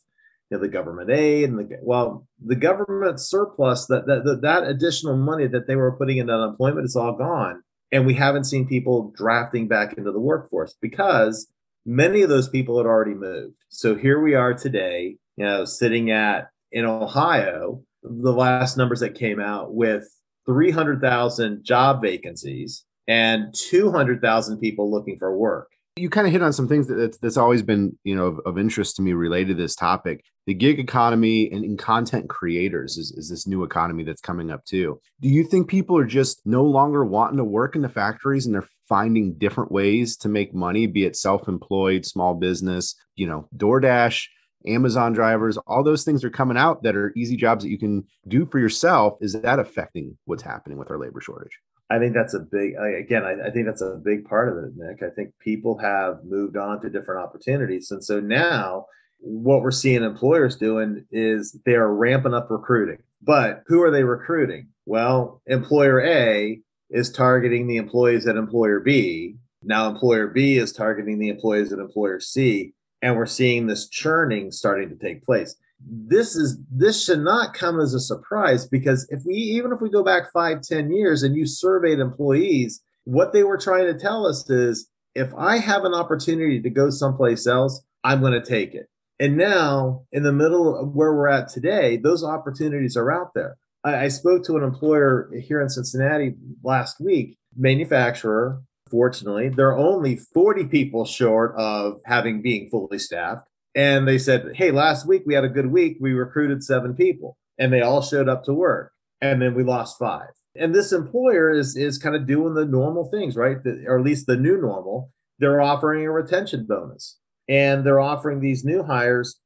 you 0.50 0.58
know, 0.58 0.62
the 0.62 0.70
government 0.70 1.10
aid 1.10 1.50
and 1.50 1.60
the 1.60 1.78
well, 1.82 2.28
the 2.44 2.56
government 2.56 3.20
surplus 3.20 3.86
that 3.88 4.06
that 4.08 4.40
that 4.42 4.64
additional 4.64 5.18
money 5.18 5.48
that 5.48 5.68
they 5.68 5.76
were 5.76 5.92
putting 5.98 6.18
in 6.18 6.30
unemployment 6.30 6.86
is 6.86 6.96
all 6.96 7.14
gone, 7.14 7.62
and 7.92 8.06
we 8.06 8.14
haven't 8.14 8.46
seen 8.46 8.68
people 8.68 9.14
drafting 9.16 9.68
back 9.68 9.98
into 9.98 10.12
the 10.12 10.20
workforce 10.20 10.76
because 10.82 11.48
many 11.86 12.22
of 12.22 12.30
those 12.30 12.48
people 12.48 12.78
had 12.78 12.88
already 12.88 13.14
moved. 13.14 13.56
So 13.70 13.96
here 13.96 14.22
we 14.22 14.36
are 14.36 14.54
today, 14.54 15.18
you 15.36 15.46
know, 15.46 15.66
sitting 15.66 16.12
at 16.12 16.50
in 16.72 16.86
Ohio, 16.86 17.84
the 18.02 18.34
last 18.34 18.78
numbers 18.78 19.02
that 19.02 19.16
came 19.16 19.40
out 19.40 19.74
with 19.74 20.08
300,000 20.46 21.64
job 21.64 22.02
vacancies 22.02 22.86
and 23.08 23.54
200,000 23.54 24.60
people 24.60 24.90
looking 24.90 25.18
for 25.18 25.36
work. 25.38 25.70
You 25.96 26.10
kind 26.10 26.26
of 26.26 26.34
hit 26.34 26.42
on 26.42 26.54
some 26.54 26.68
things 26.68 26.88
that 26.88 27.18
that's, 27.22 27.38
always 27.38 27.62
been, 27.62 27.98
you 28.04 28.16
know, 28.16 28.26
of, 28.26 28.40
of, 28.48 28.58
interest 28.58 28.96
to 28.96 29.04
me 29.04 29.14
related 29.14 29.50
to 29.58 29.62
this 29.62 29.76
topic. 29.76 30.24
The 30.48 30.56
gig 30.56 30.80
economy 30.80 31.52
and, 31.52 31.64
and 31.64 31.78
content 31.78 32.30
creators 32.30 32.98
is, 32.98 33.12
is 33.12 33.30
this 33.30 33.46
new 33.46 33.64
economy 33.64 34.04
that's 34.04 34.22
coming 34.22 34.50
up 34.50 34.66
too. 34.66 35.00
Do 35.22 35.30
you 35.30 35.44
think 35.44 35.68
people 35.68 35.96
are 35.98 36.06
just 36.06 36.42
no 36.46 36.64
longer 36.64 37.06
wanting 37.06 37.38
to 37.38 37.44
work 37.44 37.76
in 37.76 37.84
the 37.84 37.90
factories 37.90 38.48
and 38.48 38.56
they're 38.56 38.68
finding 38.90 39.36
different 39.36 39.72
ways 39.72 40.18
to 40.18 40.30
make 40.30 40.54
money, 40.54 40.88
be 40.88 41.06
it 41.06 41.16
self-employed, 41.16 42.06
small 42.06 42.34
business, 42.34 42.96
you 43.16 43.28
know, 43.28 43.48
DoorDash, 43.56 44.26
Amazon 44.66 45.14
drivers, 45.14 45.58
all 45.68 45.84
those 45.84 46.04
things 46.04 46.24
are 46.24 46.30
coming 46.30 46.58
out 46.58 46.84
that 46.84 46.96
are 46.96 47.14
easy 47.16 47.36
jobs 47.36 47.64
that 47.64 47.70
you 47.70 47.78
can 47.78 48.06
do 48.28 48.46
for 48.46 48.60
yourself. 48.60 49.18
Is 49.22 49.34
that 49.34 49.60
affecting 49.60 50.18
what's 50.26 50.44
happening 50.44 50.78
with 50.78 50.90
our 50.92 50.98
labor 50.98 51.22
shortage? 51.22 51.60
I 51.90 52.00
think 52.00 52.14
that's 52.14 52.34
a 52.34 52.40
big, 52.40 52.74
again, 52.76 53.24
I, 53.24 53.48
I, 53.48 53.52
think 53.52 53.66
that's 53.66 53.82
a 53.82 54.02
big 54.04 54.26
part 54.26 54.50
of 54.50 54.64
it, 54.64 54.72
Nick. 54.76 55.04
I 55.04 55.14
think 55.14 55.32
people 55.40 55.78
have 55.78 56.24
moved 56.24 56.58
on 56.58 56.82
to 56.82 56.90
different 56.90 57.22
opportunities. 57.22 57.92
And 57.92 58.04
so 58.04 58.20
now 58.20 58.86
what 59.20 59.62
we're 59.62 59.72
seeing 59.72 60.04
employers 60.04 60.56
doing 60.56 61.06
is 61.12 61.60
they're 61.66 61.88
ramping 61.88 62.34
up 62.34 62.50
recruiting. 62.50 62.98
But 63.22 63.64
who 63.68 63.82
are 63.82 63.92
they 63.92 64.04
recruiting? 64.04 64.70
Well, 64.86 65.42
employer 65.46 66.02
A 66.02 66.60
is 66.90 67.12
targeting 67.12 67.68
the 67.68 67.78
employees 67.78 68.28
at 68.28 68.36
employer 68.36 68.80
B. 68.80 69.36
Now, 69.64 69.88
employer 69.88 70.28
B 70.28 70.58
is 70.58 70.74
targeting 70.74 71.20
the 71.20 71.30
employees 71.30 71.72
at 71.72 71.80
employer 71.80 72.20
C. 72.20 72.74
And 73.04 73.18
we're 73.18 73.28
seeing 73.28 73.68
this 73.68 73.90
churning 73.90 74.50
starting 74.52 74.90
to 74.90 74.96
take 74.96 75.24
place. 75.24 75.56
This 75.86 76.36
is 76.36 76.58
this 76.72 77.04
should 77.04 77.20
not 77.20 77.54
come 77.54 77.80
as 77.80 77.94
a 77.94 78.00
surprise 78.00 78.66
because 78.66 79.06
if 79.10 79.24
we 79.26 79.36
even 79.36 79.74
if 79.74 79.82
we 79.82 79.90
go 79.90 80.04
back 80.04 80.32
five 80.32 80.62
ten 80.62 80.92
years 80.92 81.22
and 81.22 81.36
you 81.36 81.46
surveyed 81.46 82.00
employees 82.00 82.82
what 83.04 83.34
they 83.34 83.44
were 83.44 83.58
trying 83.58 83.86
to 83.86 84.00
tell 84.00 84.26
us 84.26 84.50
is 84.50 84.88
if 85.14 85.34
i 85.36 85.58
have 85.58 85.84
an 85.84 85.94
opportunity 85.94 86.62
to 86.62 86.70
go 86.70 86.90
someplace 86.90 87.46
else 87.46 87.84
i'm 88.04 88.22
going 88.22 88.34
to 88.34 88.46
take 88.46 88.74
it. 88.74 88.88
And 89.20 89.38
now 89.38 90.06
in 90.12 90.24
the 90.24 90.34
middle 90.34 90.78
of 90.78 90.96
where 90.96 91.14
we're 91.14 91.28
at 91.28 91.50
today 91.50 91.98
those 91.98 92.24
opportunities 92.24 92.96
are 92.96 93.12
out 93.12 93.34
there. 93.36 93.58
I, 93.84 94.06
I 94.06 94.08
spoke 94.08 94.46
to 94.46 94.56
an 94.56 94.64
employer 94.64 95.30
here 95.38 95.62
in 95.62 95.70
cincinnati 95.70 96.36
last 96.64 97.02
week 97.02 97.38
manufacturer 97.58 98.62
fortunately 98.94 99.50
they're 99.50 99.76
only 99.76 100.16
40 100.16 100.66
people 100.66 101.04
short 101.04 101.56
of 101.58 102.00
having 102.06 102.44
being 102.44 102.70
fully 102.70 103.00
staffed 103.00 103.48
and 103.76 104.08
they 104.08 104.18
said, 104.18 104.52
Hey, 104.56 104.72
last 104.72 105.08
week 105.08 105.24
we 105.26 105.34
had 105.34 105.44
a 105.44 105.50
good 105.50 105.72
week. 105.72 105.98
We 106.00 106.14
recruited 106.14 106.64
seven 106.64 106.94
people 106.96 107.38
and 107.58 107.74
they 107.74 107.82
all 107.82 108.02
showed 108.02 108.30
up 108.30 108.44
to 108.46 108.54
work. 108.54 108.92
And 109.22 109.42
then 109.42 109.56
we 109.56 109.64
lost 109.64 109.98
five. 109.98 110.30
And 110.56 110.76
this 110.76 110.92
employer 110.92 111.50
is, 111.52 111.76
is 111.76 111.98
kind 111.98 112.16
of 112.16 112.28
doing 112.28 112.54
the 112.54 112.66
normal 112.66 113.10
things, 113.10 113.36
right? 113.36 113.64
The, 113.64 113.86
or 113.88 113.98
at 113.98 114.06
least 114.06 114.28
the 114.28 114.38
new 114.38 114.58
normal. 114.58 115.12
They're 115.40 115.62
offering 115.62 116.06
a 116.06 116.12
retention 116.12 116.66
bonus 116.68 117.18
and 117.50 117.86
they're 117.86 118.00
offering 118.00 118.40
these 118.40 118.64
new 118.64 118.84
hires 118.84 119.40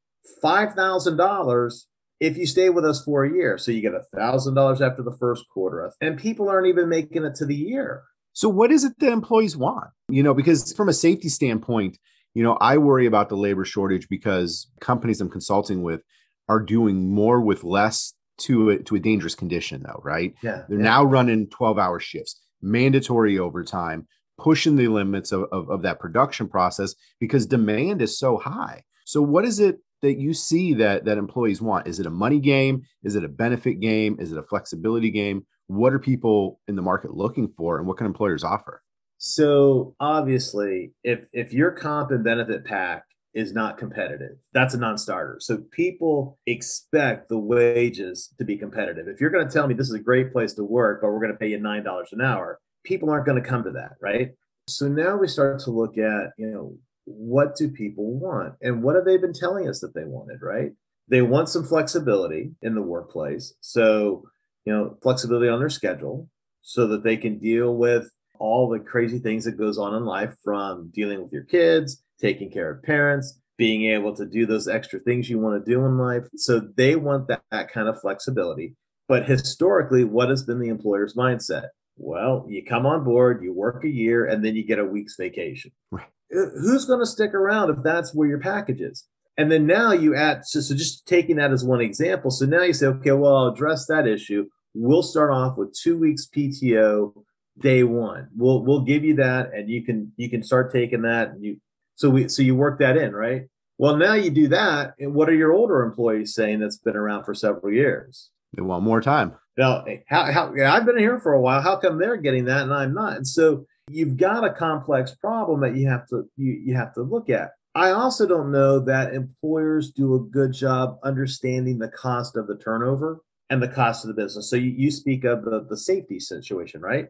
$5,000 0.43 1.83
if 2.19 2.35
you 2.35 2.45
stay 2.45 2.69
with 2.69 2.83
us 2.83 3.03
for 3.03 3.23
a 3.23 3.31
year. 3.31 3.57
So 3.57 3.71
you 3.71 3.81
get 3.81 3.93
$1,000 4.13 4.81
after 4.81 5.03
the 5.03 5.15
first 5.17 5.45
quarter. 5.53 5.91
And 6.01 6.19
people 6.19 6.49
aren't 6.49 6.67
even 6.67 6.89
making 6.89 7.23
it 7.23 7.35
to 7.35 7.45
the 7.45 7.55
year. 7.55 8.03
So, 8.37 8.49
what 8.49 8.71
is 8.71 8.83
it 8.83 8.99
that 8.99 9.11
employees 9.11 9.57
want? 9.57 9.89
You 10.09 10.21
know, 10.21 10.35
because 10.35 10.71
from 10.73 10.89
a 10.89 10.93
safety 10.93 11.27
standpoint, 11.27 11.97
you 12.35 12.43
know, 12.43 12.55
I 12.61 12.77
worry 12.77 13.07
about 13.07 13.29
the 13.29 13.35
labor 13.35 13.65
shortage 13.65 14.07
because 14.09 14.69
companies 14.79 15.19
I'm 15.19 15.27
consulting 15.27 15.81
with 15.81 16.01
are 16.47 16.59
doing 16.59 17.11
more 17.11 17.41
with 17.41 17.63
less 17.63 18.13
to 18.41 18.69
a, 18.69 18.77
to 18.83 18.95
a 18.95 18.99
dangerous 18.99 19.33
condition, 19.33 19.81
though, 19.81 20.01
right? 20.03 20.35
Yeah. 20.43 20.65
They're 20.69 20.77
yeah. 20.77 20.83
now 20.83 21.03
running 21.03 21.49
12 21.49 21.79
hour 21.79 21.99
shifts, 21.99 22.39
mandatory 22.61 23.39
overtime, 23.39 24.05
pushing 24.37 24.75
the 24.75 24.87
limits 24.87 25.31
of, 25.31 25.45
of, 25.51 25.71
of 25.71 25.81
that 25.81 25.99
production 25.99 26.47
process 26.47 26.93
because 27.19 27.47
demand 27.47 28.03
is 28.03 28.19
so 28.19 28.37
high. 28.37 28.83
So, 29.07 29.19
what 29.19 29.45
is 29.45 29.59
it 29.59 29.79
that 30.03 30.19
you 30.19 30.35
see 30.35 30.75
that 30.75 31.05
that 31.05 31.17
employees 31.17 31.59
want? 31.59 31.87
Is 31.87 31.99
it 31.99 32.05
a 32.05 32.11
money 32.11 32.39
game? 32.39 32.83
Is 33.01 33.15
it 33.15 33.23
a 33.23 33.29
benefit 33.29 33.79
game? 33.79 34.17
Is 34.19 34.31
it 34.31 34.37
a 34.37 34.43
flexibility 34.43 35.09
game? 35.09 35.47
What 35.67 35.93
are 35.93 35.99
people 35.99 36.59
in 36.67 36.75
the 36.75 36.81
market 36.81 37.13
looking 37.13 37.53
for, 37.55 37.77
and 37.77 37.87
what 37.87 37.97
can 37.97 38.05
employers 38.05 38.43
offer? 38.43 38.83
So 39.17 39.95
obviously, 39.99 40.93
if 41.03 41.27
if 41.33 41.53
your 41.53 41.71
comp 41.71 42.11
and 42.11 42.23
benefit 42.23 42.65
pack 42.65 43.03
is 43.37 43.53
not 43.53 43.77
competitive. 43.77 44.35
That's 44.53 44.73
a 44.73 44.79
non 44.79 44.97
starter. 44.97 45.37
So 45.39 45.57
people 45.71 46.39
expect 46.47 47.29
the 47.29 47.37
wages 47.37 48.33
to 48.39 48.43
be 48.43 48.57
competitive. 48.57 49.07
If 49.07 49.21
you're 49.21 49.29
going 49.29 49.47
to 49.47 49.53
tell 49.53 49.67
me 49.67 49.75
this 49.75 49.89
is 49.89 49.93
a 49.93 49.99
great 49.99 50.33
place 50.33 50.53
to 50.53 50.63
work, 50.63 51.01
but 51.01 51.09
we're 51.09 51.19
going 51.19 51.31
to 51.31 51.37
pay 51.37 51.49
you 51.49 51.59
$9 51.59 52.05
an 52.11 52.21
hour, 52.21 52.59
people 52.83 53.11
aren't 53.11 53.27
going 53.27 53.41
to 53.41 53.47
come 53.47 53.63
to 53.63 53.71
that, 53.71 53.91
right? 54.01 54.31
So 54.67 54.87
now 54.87 55.17
we 55.17 55.27
start 55.27 55.59
to 55.61 55.71
look 55.71 55.99
at, 55.99 56.31
you 56.39 56.47
know, 56.47 56.77
what 57.05 57.55
do 57.55 57.69
people 57.69 58.19
want 58.19 58.55
and 58.61 58.81
what 58.81 58.95
have 58.95 59.05
they 59.05 59.17
been 59.17 59.33
telling 59.33 59.69
us 59.69 59.81
that 59.81 59.93
they 59.93 60.03
wanted, 60.03 60.41
right? 60.41 60.71
They 61.07 61.21
want 61.21 61.47
some 61.47 61.63
flexibility 61.63 62.55
in 62.63 62.73
the 62.73 62.81
workplace. 62.81 63.53
So, 63.61 64.23
you 64.67 64.73
know, 64.73 64.97
flexibility 65.01 65.47
on 65.47 65.59
their 65.59 65.69
schedule 65.69 66.27
so 66.61 66.87
that 66.87 67.01
they 67.01 67.15
can 67.15 67.39
deal 67.39 67.73
with 67.75 68.11
all 68.37 68.67
the 68.67 68.79
crazy 68.79 69.17
things 69.17 69.45
that 69.45 69.57
goes 69.57 69.77
on 69.77 69.95
in 69.95 70.03
life 70.03 70.35
from 70.43 70.91
dealing 70.93 71.23
with 71.23 71.31
your 71.31 71.45
kids, 71.45 72.03
taking 72.19 72.51
care 72.51 72.69
of 72.69 72.83
parents, 72.83 73.39
being 73.57 73.85
able 73.85 74.13
to 74.13 74.25
do 74.25 74.45
those 74.45 74.67
extra 74.67 74.99
things 74.99 75.29
you 75.29 75.39
want 75.39 75.63
to 75.63 75.71
do 75.71 75.85
in 75.85 75.97
life. 75.97 76.25
So 76.35 76.59
they 76.75 76.97
want 76.97 77.29
that, 77.29 77.43
that 77.49 77.71
kind 77.71 77.87
of 77.87 78.01
flexibility. 78.01 78.75
But 79.07 79.25
historically, 79.25 80.03
what 80.03 80.29
has 80.29 80.43
been 80.43 80.59
the 80.59 80.67
employer's 80.67 81.15
mindset? 81.15 81.69
Well, 81.95 82.45
you 82.49 82.65
come 82.65 82.85
on 82.85 83.05
board, 83.05 83.41
you 83.41 83.53
work 83.53 83.85
a 83.85 83.89
year, 83.89 84.25
and 84.25 84.43
then 84.43 84.57
you 84.57 84.65
get 84.65 84.79
a 84.79 84.85
week's 84.85 85.15
vacation. 85.15 85.71
Right. 85.91 86.07
Uh, 86.29 86.49
who's 86.59 86.83
going 86.83 86.99
to 86.99 87.05
stick 87.05 87.33
around 87.33 87.69
if 87.69 87.81
that's 87.83 88.13
where 88.13 88.27
your 88.27 88.41
package 88.41 88.81
is? 88.81 89.07
And 89.37 89.49
then 89.49 89.65
now 89.65 89.93
you 89.93 90.13
add, 90.13 90.45
so, 90.45 90.59
so 90.59 90.75
just 90.75 91.07
taking 91.07 91.37
that 91.37 91.53
as 91.53 91.63
one 91.63 91.79
example. 91.79 92.31
So 92.31 92.45
now 92.45 92.63
you 92.63 92.73
say, 92.73 92.87
okay, 92.87 93.13
well, 93.13 93.33
I'll 93.33 93.53
address 93.53 93.85
that 93.85 94.05
issue. 94.05 94.47
We'll 94.79 95.03
start 95.03 95.31
off 95.31 95.57
with 95.57 95.73
two 95.73 95.97
weeks 95.97 96.27
PTO 96.27 97.13
day 97.59 97.83
one. 97.83 98.29
We'll 98.35 98.63
we'll 98.63 98.81
give 98.81 99.03
you 99.03 99.15
that, 99.15 99.53
and 99.53 99.69
you 99.69 99.83
can 99.83 100.11
you 100.17 100.29
can 100.29 100.43
start 100.43 100.71
taking 100.71 101.01
that. 101.01 101.29
And 101.29 101.43
you 101.43 101.57
so 101.95 102.09
we 102.09 102.29
so 102.29 102.43
you 102.43 102.55
work 102.55 102.79
that 102.79 102.97
in, 102.97 103.13
right? 103.13 103.43
Well, 103.79 103.95
now 103.95 104.13
you 104.13 104.29
do 104.29 104.47
that, 104.49 104.93
and 104.99 105.13
what 105.13 105.29
are 105.29 105.35
your 105.35 105.53
older 105.53 105.83
employees 105.83 106.33
saying 106.33 106.59
that's 106.59 106.77
been 106.77 106.95
around 106.95 107.25
for 107.25 107.33
several 107.33 107.71
years? 107.71 108.29
They 108.55 108.61
want 108.61 108.83
more 108.83 109.01
time. 109.01 109.35
Now, 109.57 109.85
how, 110.07 110.31
how 110.31 110.53
yeah, 110.55 110.73
I've 110.73 110.85
been 110.85 110.97
here 110.97 111.19
for 111.19 111.33
a 111.33 111.41
while. 111.41 111.61
How 111.61 111.77
come 111.77 111.97
they're 111.97 112.17
getting 112.17 112.45
that 112.45 112.63
and 112.63 112.73
I'm 112.73 112.93
not? 112.93 113.17
And 113.17 113.27
so 113.27 113.65
you've 113.89 114.17
got 114.17 114.43
a 114.43 114.53
complex 114.53 115.15
problem 115.15 115.61
that 115.61 115.75
you 115.75 115.87
have 115.87 116.07
to 116.09 116.29
you, 116.37 116.53
you 116.65 116.75
have 116.75 116.93
to 116.93 117.01
look 117.01 117.29
at. 117.29 117.51
I 117.75 117.91
also 117.91 118.27
don't 118.27 118.51
know 118.51 118.79
that 118.79 119.13
employers 119.13 119.91
do 119.91 120.15
a 120.15 120.19
good 120.19 120.53
job 120.53 120.97
understanding 121.03 121.77
the 121.77 121.89
cost 121.89 122.35
of 122.35 122.47
the 122.47 122.57
turnover 122.57 123.21
and 123.49 123.61
the 123.61 123.67
cost 123.67 124.03
of 124.03 124.09
the 124.09 124.21
business. 124.21 124.49
So 124.49 124.55
you, 124.55 124.71
you 124.71 124.91
speak 124.91 125.23
of 125.23 125.43
the, 125.43 125.65
the 125.69 125.77
safety 125.77 126.19
situation, 126.19 126.81
right? 126.81 127.07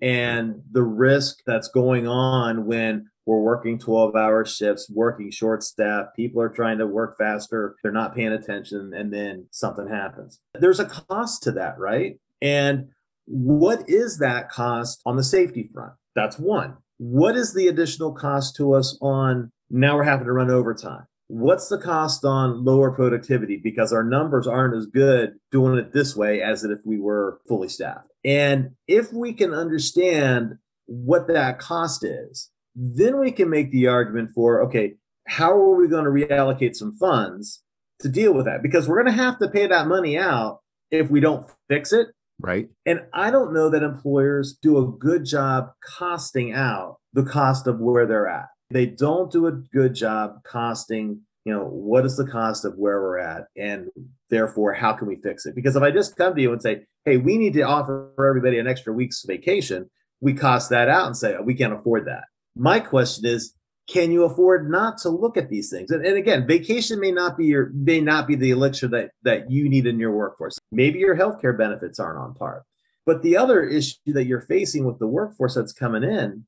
and 0.00 0.62
the 0.70 0.82
risk 0.82 1.38
that's 1.46 1.68
going 1.68 2.06
on 2.06 2.66
when 2.66 3.10
we're 3.26 3.40
working 3.40 3.78
12 3.78 4.14
hour 4.16 4.44
shifts, 4.44 4.90
working 4.90 5.30
short 5.30 5.62
staff, 5.62 6.06
people 6.16 6.40
are 6.40 6.48
trying 6.48 6.78
to 6.78 6.86
work 6.86 7.18
faster, 7.18 7.76
they're 7.82 7.92
not 7.92 8.14
paying 8.14 8.32
attention, 8.32 8.94
and 8.94 9.12
then 9.12 9.46
something 9.50 9.88
happens. 9.88 10.40
There's 10.54 10.80
a 10.80 10.86
cost 10.86 11.42
to 11.44 11.52
that, 11.52 11.78
right? 11.78 12.18
And 12.40 12.88
what 13.26 13.88
is 13.88 14.18
that 14.18 14.48
cost 14.50 15.02
on 15.04 15.16
the 15.16 15.24
safety 15.24 15.68
front? 15.74 15.92
That's 16.14 16.38
one. 16.38 16.76
What 16.96 17.36
is 17.36 17.52
the 17.52 17.68
additional 17.68 18.12
cost 18.12 18.56
to 18.56 18.74
us 18.74 18.96
on 19.02 19.52
now 19.70 19.96
we're 19.96 20.04
having 20.04 20.26
to 20.26 20.32
run 20.32 20.50
overtime? 20.50 21.06
What's 21.28 21.68
the 21.68 21.78
cost 21.78 22.24
on 22.24 22.64
lower 22.64 22.90
productivity? 22.90 23.56
Because 23.56 23.92
our 23.92 24.04
numbers 24.04 24.46
aren't 24.46 24.76
as 24.76 24.86
good 24.86 25.34
doing 25.50 25.78
it 25.78 25.92
this 25.92 26.16
way 26.16 26.42
as 26.42 26.64
if 26.64 26.80
we 26.84 26.98
were 26.98 27.40
fully 27.46 27.68
staffed. 27.68 28.08
And 28.24 28.72
if 28.86 29.12
we 29.12 29.32
can 29.32 29.54
understand 29.54 30.58
what 30.86 31.28
that 31.28 31.58
cost 31.58 32.04
is 32.04 32.50
then 32.74 33.18
we 33.18 33.32
can 33.32 33.50
make 33.50 33.70
the 33.72 33.88
argument 33.88 34.30
for 34.34 34.62
okay 34.62 34.94
how 35.26 35.50
are 35.50 35.74
we 35.74 35.88
going 35.88 36.04
to 36.04 36.10
reallocate 36.10 36.74
some 36.74 36.96
funds 36.96 37.62
to 38.00 38.08
deal 38.08 38.32
with 38.32 38.46
that? 38.46 38.62
Because 38.62 38.88
we're 38.88 39.02
going 39.02 39.14
to 39.14 39.22
have 39.22 39.38
to 39.40 39.48
pay 39.48 39.66
that 39.66 39.86
money 39.86 40.16
out 40.16 40.60
if 40.90 41.10
we 41.10 41.20
don't 41.20 41.46
fix 41.68 41.92
it. 41.92 42.08
Right. 42.40 42.68
And 42.86 43.00
i 43.12 43.30
don't 43.30 43.52
know 43.52 43.68
that 43.68 43.82
employers 43.82 44.56
do 44.62 44.78
a 44.78 44.86
good 44.86 45.24
job 45.24 45.72
costing 45.84 46.54
out 46.54 46.98
the 47.12 47.24
cost 47.24 47.66
of 47.66 47.80
where 47.80 48.06
they're 48.06 48.28
at 48.28 48.46
they 48.70 48.86
don't 48.86 49.30
do 49.32 49.46
a 49.46 49.52
good 49.52 49.94
job 49.94 50.42
costing 50.44 51.20
you 51.44 51.52
know 51.52 51.64
what 51.64 52.04
is 52.04 52.16
the 52.16 52.26
cost 52.26 52.64
of 52.64 52.74
where 52.76 53.00
we're 53.00 53.18
at 53.18 53.44
and 53.56 53.88
therefore 54.28 54.74
how 54.74 54.92
can 54.92 55.08
we 55.08 55.16
fix 55.16 55.46
it? 55.46 55.54
Because 55.54 55.76
if 55.76 55.82
i 55.82 55.90
just 55.90 56.16
come 56.16 56.34
to 56.34 56.42
you 56.42 56.52
and 56.52 56.60
say 56.60 56.84
hey 57.04 57.16
we 57.16 57.38
need 57.38 57.54
to 57.54 57.62
offer 57.62 58.12
everybody 58.18 58.58
an 58.58 58.68
extra 58.68 58.92
week's 58.92 59.24
vacation 59.24 59.88
we 60.20 60.34
cost 60.34 60.70
that 60.70 60.88
out 60.88 61.06
and 61.06 61.16
say 61.16 61.36
oh, 61.36 61.42
we 61.42 61.54
can't 61.54 61.72
afford 61.72 62.06
that. 62.06 62.24
My 62.56 62.80
question 62.80 63.24
is 63.26 63.54
can 63.88 64.12
you 64.12 64.24
afford 64.24 64.70
not 64.70 64.98
to 64.98 65.08
look 65.08 65.38
at 65.38 65.48
these 65.48 65.70
things? 65.70 65.90
And, 65.90 66.04
and 66.04 66.18
again 66.18 66.46
vacation 66.46 67.00
may 67.00 67.12
not 67.12 67.38
be 67.38 67.46
your 67.46 67.70
may 67.72 68.00
not 68.00 68.26
be 68.26 68.34
the 68.34 68.50
elixir 68.50 68.88
that 68.88 69.12
that 69.22 69.50
you 69.50 69.68
need 69.68 69.86
in 69.86 69.98
your 69.98 70.12
workforce. 70.12 70.58
Maybe 70.70 70.98
your 70.98 71.16
healthcare 71.16 71.56
benefits 71.56 71.98
aren't 71.98 72.18
on 72.18 72.34
par. 72.34 72.64
But 73.06 73.22
the 73.22 73.38
other 73.38 73.64
issue 73.64 73.94
that 74.08 74.26
you're 74.26 74.42
facing 74.42 74.84
with 74.84 74.98
the 74.98 75.06
workforce 75.06 75.54
that's 75.54 75.72
coming 75.72 76.02
in 76.02 76.44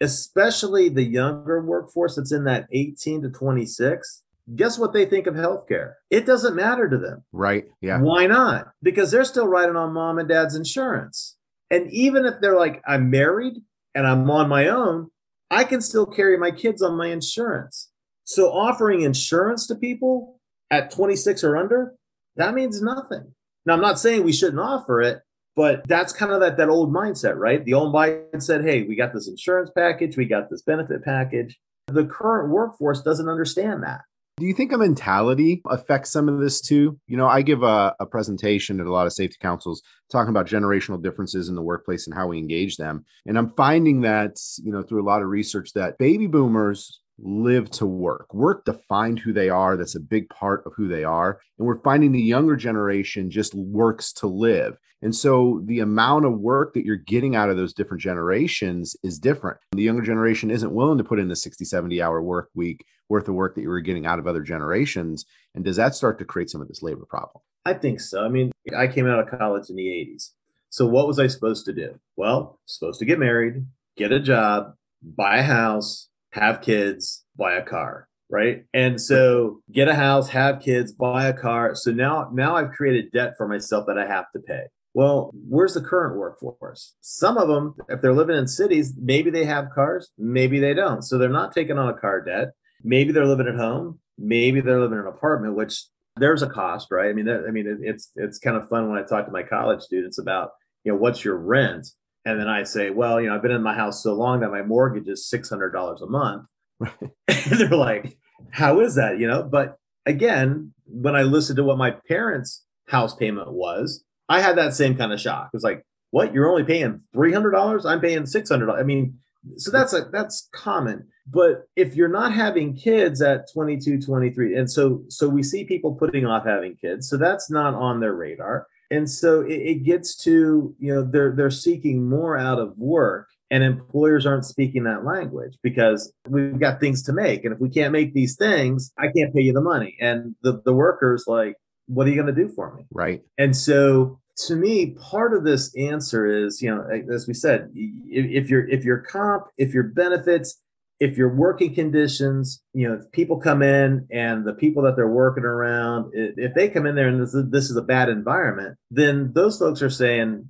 especially 0.00 0.88
the 0.88 1.04
younger 1.04 1.62
workforce 1.62 2.16
that's 2.16 2.32
in 2.32 2.44
that 2.44 2.66
18 2.72 3.22
to 3.22 3.30
26, 3.30 4.22
guess 4.56 4.78
what 4.78 4.92
they 4.92 5.04
think 5.04 5.26
of 5.26 5.34
healthcare? 5.34 5.94
It 6.10 6.26
doesn't 6.26 6.56
matter 6.56 6.88
to 6.88 6.98
them. 6.98 7.24
Right. 7.32 7.66
Yeah. 7.80 8.00
Why 8.00 8.26
not? 8.26 8.68
Because 8.82 9.10
they're 9.10 9.24
still 9.24 9.46
riding 9.46 9.76
on 9.76 9.92
mom 9.92 10.18
and 10.18 10.28
dad's 10.28 10.54
insurance. 10.54 11.36
And 11.70 11.90
even 11.92 12.24
if 12.24 12.34
they're 12.40 12.58
like, 12.58 12.82
I'm 12.86 13.10
married 13.10 13.54
and 13.94 14.06
I'm 14.06 14.28
on 14.30 14.48
my 14.48 14.68
own, 14.68 15.10
I 15.50 15.64
can 15.64 15.80
still 15.80 16.06
carry 16.06 16.36
my 16.36 16.50
kids 16.50 16.82
on 16.82 16.96
my 16.96 17.08
insurance. 17.08 17.90
So 18.24 18.50
offering 18.52 19.02
insurance 19.02 19.66
to 19.66 19.74
people 19.74 20.40
at 20.70 20.90
26 20.90 21.42
or 21.44 21.56
under, 21.56 21.94
that 22.36 22.54
means 22.54 22.80
nothing. 22.80 23.34
Now, 23.66 23.74
I'm 23.74 23.80
not 23.80 23.98
saying 23.98 24.22
we 24.24 24.32
shouldn't 24.32 24.60
offer 24.60 25.02
it, 25.02 25.20
but 25.56 25.86
that's 25.88 26.12
kind 26.12 26.32
of 26.32 26.40
that 26.40 26.56
that 26.56 26.68
old 26.68 26.92
mindset, 26.92 27.36
right? 27.36 27.64
The 27.64 27.74
old 27.74 27.94
mindset, 27.94 28.64
hey, 28.64 28.82
we 28.82 28.96
got 28.96 29.12
this 29.12 29.28
insurance 29.28 29.70
package, 29.74 30.16
we 30.16 30.24
got 30.24 30.50
this 30.50 30.62
benefit 30.62 31.04
package. 31.04 31.58
The 31.88 32.04
current 32.04 32.50
workforce 32.50 33.02
doesn't 33.02 33.28
understand 33.28 33.82
that. 33.82 34.02
Do 34.40 34.46
you 34.46 34.54
think 34.54 34.72
a 34.72 34.78
mentality 34.78 35.60
affects 35.68 36.10
some 36.10 36.26
of 36.26 36.40
this 36.40 36.62
too? 36.62 36.98
You 37.06 37.18
know, 37.18 37.26
I 37.26 37.42
give 37.42 37.62
a, 37.62 37.94
a, 38.00 38.06
presentation 38.06 38.80
at 38.80 38.86
a 38.86 38.90
lot 38.90 39.06
of 39.06 39.12
safety 39.12 39.36
councils 39.38 39.82
talking 40.10 40.30
about 40.30 40.46
generational 40.46 41.02
differences 41.02 41.50
in 41.50 41.56
the 41.56 41.62
workplace 41.62 42.06
and 42.06 42.16
how 42.16 42.28
we 42.28 42.38
engage 42.38 42.78
them. 42.78 43.04
And 43.26 43.36
I'm 43.36 43.50
finding 43.50 44.00
that, 44.00 44.36
you 44.62 44.72
know, 44.72 44.82
through 44.82 45.02
a 45.02 45.04
lot 45.04 45.20
of 45.20 45.28
research 45.28 45.74
that 45.74 45.98
baby 45.98 46.26
boomers 46.26 46.99
live 47.22 47.70
to 47.70 47.86
work. 47.86 48.32
Work 48.32 48.64
defined 48.64 49.18
who 49.18 49.32
they 49.32 49.48
are. 49.48 49.76
That's 49.76 49.94
a 49.94 50.00
big 50.00 50.28
part 50.30 50.64
of 50.66 50.72
who 50.76 50.88
they 50.88 51.04
are. 51.04 51.40
And 51.58 51.66
we're 51.66 51.82
finding 51.82 52.12
the 52.12 52.22
younger 52.22 52.56
generation 52.56 53.30
just 53.30 53.54
works 53.54 54.12
to 54.14 54.26
live. 54.26 54.78
And 55.02 55.14
so 55.14 55.62
the 55.64 55.80
amount 55.80 56.26
of 56.26 56.38
work 56.38 56.74
that 56.74 56.84
you're 56.84 56.96
getting 56.96 57.34
out 57.34 57.48
of 57.48 57.56
those 57.56 57.72
different 57.72 58.02
generations 58.02 58.96
is 59.02 59.18
different. 59.18 59.58
The 59.72 59.82
younger 59.82 60.02
generation 60.02 60.50
isn't 60.50 60.74
willing 60.74 60.98
to 60.98 61.04
put 61.04 61.18
in 61.18 61.28
the 61.28 61.36
60, 61.36 61.64
70 61.64 62.02
hour 62.02 62.22
work 62.22 62.50
week 62.54 62.84
worth 63.08 63.28
of 63.28 63.34
work 63.34 63.54
that 63.54 63.62
you 63.62 63.68
were 63.68 63.80
getting 63.80 64.06
out 64.06 64.18
of 64.18 64.26
other 64.26 64.42
generations. 64.42 65.24
And 65.54 65.64
does 65.64 65.76
that 65.76 65.94
start 65.94 66.18
to 66.18 66.24
create 66.24 66.50
some 66.50 66.60
of 66.60 66.68
this 66.68 66.82
labor 66.82 67.06
problem? 67.06 67.42
I 67.64 67.74
think 67.74 68.00
so. 68.00 68.24
I 68.24 68.28
mean, 68.28 68.52
I 68.76 68.86
came 68.86 69.06
out 69.06 69.18
of 69.18 69.38
college 69.38 69.68
in 69.68 69.76
the 69.76 69.86
80s. 69.86 70.30
So 70.68 70.86
what 70.86 71.06
was 71.06 71.18
I 71.18 71.26
supposed 71.26 71.64
to 71.66 71.72
do? 71.72 71.98
Well, 72.16 72.60
supposed 72.66 73.00
to 73.00 73.04
get 73.04 73.18
married, 73.18 73.66
get 73.96 74.12
a 74.12 74.20
job, 74.20 74.74
buy 75.02 75.38
a 75.38 75.42
house, 75.42 76.09
have 76.32 76.60
kids, 76.60 77.24
buy 77.36 77.54
a 77.54 77.62
car, 77.62 78.08
right? 78.30 78.64
And 78.72 79.00
so 79.00 79.60
get 79.72 79.88
a 79.88 79.94
house, 79.94 80.28
have 80.28 80.60
kids, 80.60 80.92
buy 80.92 81.26
a 81.26 81.32
car. 81.32 81.74
So 81.74 81.90
now 81.90 82.30
now 82.32 82.56
I've 82.56 82.70
created 82.70 83.12
debt 83.12 83.34
for 83.36 83.48
myself 83.48 83.86
that 83.86 83.98
I 83.98 84.06
have 84.06 84.26
to 84.34 84.40
pay. 84.40 84.64
Well, 84.92 85.30
where's 85.48 85.74
the 85.74 85.80
current 85.80 86.16
workforce? 86.18 86.94
Some 87.00 87.38
of 87.38 87.46
them, 87.48 87.76
if 87.88 88.00
they're 88.00 88.12
living 88.12 88.36
in 88.36 88.48
cities, 88.48 88.94
maybe 89.00 89.30
they 89.30 89.44
have 89.44 89.70
cars, 89.74 90.10
maybe 90.18 90.58
they 90.58 90.74
don't. 90.74 91.02
So 91.02 91.16
they're 91.16 91.28
not 91.28 91.54
taking 91.54 91.78
on 91.78 91.88
a 91.88 91.94
car 91.94 92.20
debt. 92.20 92.48
Maybe 92.82 93.12
they're 93.12 93.26
living 93.26 93.46
at 93.46 93.56
home, 93.56 94.00
maybe 94.18 94.60
they're 94.60 94.80
living 94.80 94.98
in 94.98 95.04
an 95.04 95.12
apartment, 95.12 95.54
which 95.54 95.84
there's 96.16 96.42
a 96.42 96.48
cost, 96.48 96.88
right? 96.90 97.10
I 97.10 97.12
mean, 97.12 97.28
I 97.28 97.50
mean, 97.50 97.80
it's 97.82 98.10
it's 98.16 98.38
kind 98.38 98.56
of 98.56 98.68
fun 98.68 98.88
when 98.88 98.98
I 98.98 99.06
talk 99.06 99.26
to 99.26 99.32
my 99.32 99.42
college 99.42 99.80
students 99.80 100.18
about, 100.18 100.50
you 100.84 100.92
know, 100.92 100.98
what's 100.98 101.24
your 101.24 101.36
rent? 101.36 101.88
And 102.24 102.38
then 102.38 102.48
I 102.48 102.64
say, 102.64 102.90
well, 102.90 103.20
you 103.20 103.28
know, 103.28 103.34
I've 103.34 103.42
been 103.42 103.50
in 103.50 103.62
my 103.62 103.74
house 103.74 104.02
so 104.02 104.14
long 104.14 104.40
that 104.40 104.50
my 104.50 104.62
mortgage 104.62 105.08
is 105.08 105.28
six 105.28 105.48
hundred 105.48 105.70
dollars 105.70 106.02
a 106.02 106.06
month. 106.06 106.46
and 106.80 107.10
they're 107.28 107.68
like, 107.68 108.16
how 108.50 108.80
is 108.80 108.94
that? 108.96 109.18
You 109.18 109.26
know, 109.26 109.42
but 109.42 109.78
again, 110.06 110.72
when 110.86 111.16
I 111.16 111.22
listened 111.22 111.56
to 111.56 111.64
what 111.64 111.78
my 111.78 111.92
parents' 112.08 112.64
house 112.88 113.14
payment 113.14 113.52
was, 113.52 114.04
I 114.28 114.40
had 114.40 114.56
that 114.58 114.74
same 114.74 114.96
kind 114.96 115.12
of 115.12 115.20
shock. 115.20 115.46
It 115.52 115.56
was 115.56 115.64
like, 115.64 115.84
what? 116.10 116.34
You're 116.34 116.48
only 116.48 116.64
paying 116.64 117.00
three 117.12 117.32
hundred 117.32 117.52
dollars? 117.52 117.86
I'm 117.86 118.00
paying 118.00 118.26
six 118.26 118.50
hundred. 118.50 118.70
I 118.70 118.82
mean, 118.82 119.18
so 119.56 119.70
that's 119.70 119.92
a 119.92 120.08
that's 120.12 120.48
common. 120.52 121.06
But 121.26 121.68
if 121.76 121.94
you're 121.94 122.08
not 122.08 122.32
having 122.32 122.74
kids 122.74 123.22
at 123.22 123.50
22, 123.52 124.00
23, 124.00 124.56
and 124.56 124.70
so 124.70 125.04
so 125.08 125.28
we 125.28 125.42
see 125.42 125.64
people 125.64 125.94
putting 125.94 126.26
off 126.26 126.44
having 126.44 126.76
kids, 126.76 127.08
so 127.08 127.16
that's 127.16 127.50
not 127.50 127.74
on 127.74 128.00
their 128.00 128.14
radar 128.14 128.66
and 128.90 129.08
so 129.08 129.42
it, 129.42 129.52
it, 129.52 129.84
gets 129.84 130.16
to 130.24 130.74
you 130.78 130.94
know 130.94 131.02
they're 131.02 131.32
they're 131.32 131.50
seeking 131.50 132.08
more 132.08 132.36
out 132.36 132.58
of 132.58 132.76
work 132.78 133.28
and 133.50 133.64
employers 133.64 134.26
aren't 134.26 134.44
speaking 134.44 134.84
that 134.84 135.04
language 135.04 135.58
because 135.62 136.12
we've 136.28 136.60
got 136.60 136.78
things 136.78 137.02
to 137.02 137.12
make. 137.12 137.44
And 137.44 137.52
if 137.52 137.60
we 137.60 137.68
can't 137.68 137.92
make 137.92 138.14
these 138.14 138.36
things 138.36 138.92
i 138.98 139.08
can't 139.08 139.34
pay 139.34 139.40
you 139.40 139.52
the 139.52 139.60
money. 139.60 139.96
And 140.00 140.34
the, 140.42 140.60
the 140.64 140.74
workers 140.74 141.24
like 141.26 141.56
what 141.86 142.06
are 142.06 142.10
you 142.10 142.22
going 142.22 142.32
to 142.32 142.46
do 142.46 142.48
for 142.48 142.72
me? 142.74 142.86
Right. 142.92 143.22
And 143.38 143.56
so 143.56 144.20
to 144.46 144.56
me 144.56 144.92
part 144.92 145.34
of 145.34 145.44
this 145.44 145.74
answer 145.76 146.26
is 146.26 146.62
you 146.62 146.74
know 146.74 146.86
as 147.12 147.26
we 147.26 147.34
said 147.34 147.68
if, 147.74 148.44
if 148.44 148.50
your 148.50 148.66
if 148.68 148.84
your 148.84 148.98
comp 148.98 149.44
if 149.58 149.74
your 149.74 149.82
benefits 149.82 150.58
if 151.00 151.16
your 151.16 151.34
working 151.34 151.74
conditions, 151.74 152.62
you 152.74 152.86
know, 152.86 152.94
if 152.94 153.10
people 153.12 153.40
come 153.40 153.62
in 153.62 154.06
and 154.10 154.46
the 154.46 154.52
people 154.52 154.82
that 154.82 154.96
they're 154.96 155.08
working 155.08 155.44
around, 155.44 156.10
if 156.14 156.54
they 156.54 156.68
come 156.68 156.84
in 156.86 156.94
there 156.94 157.08
and 157.08 157.20
this 157.20 157.34
is, 157.34 157.50
this 157.50 157.70
is 157.70 157.76
a 157.76 157.82
bad 157.82 158.10
environment, 158.10 158.76
then 158.90 159.32
those 159.32 159.58
folks 159.58 159.80
are 159.80 159.90
saying, 159.90 160.46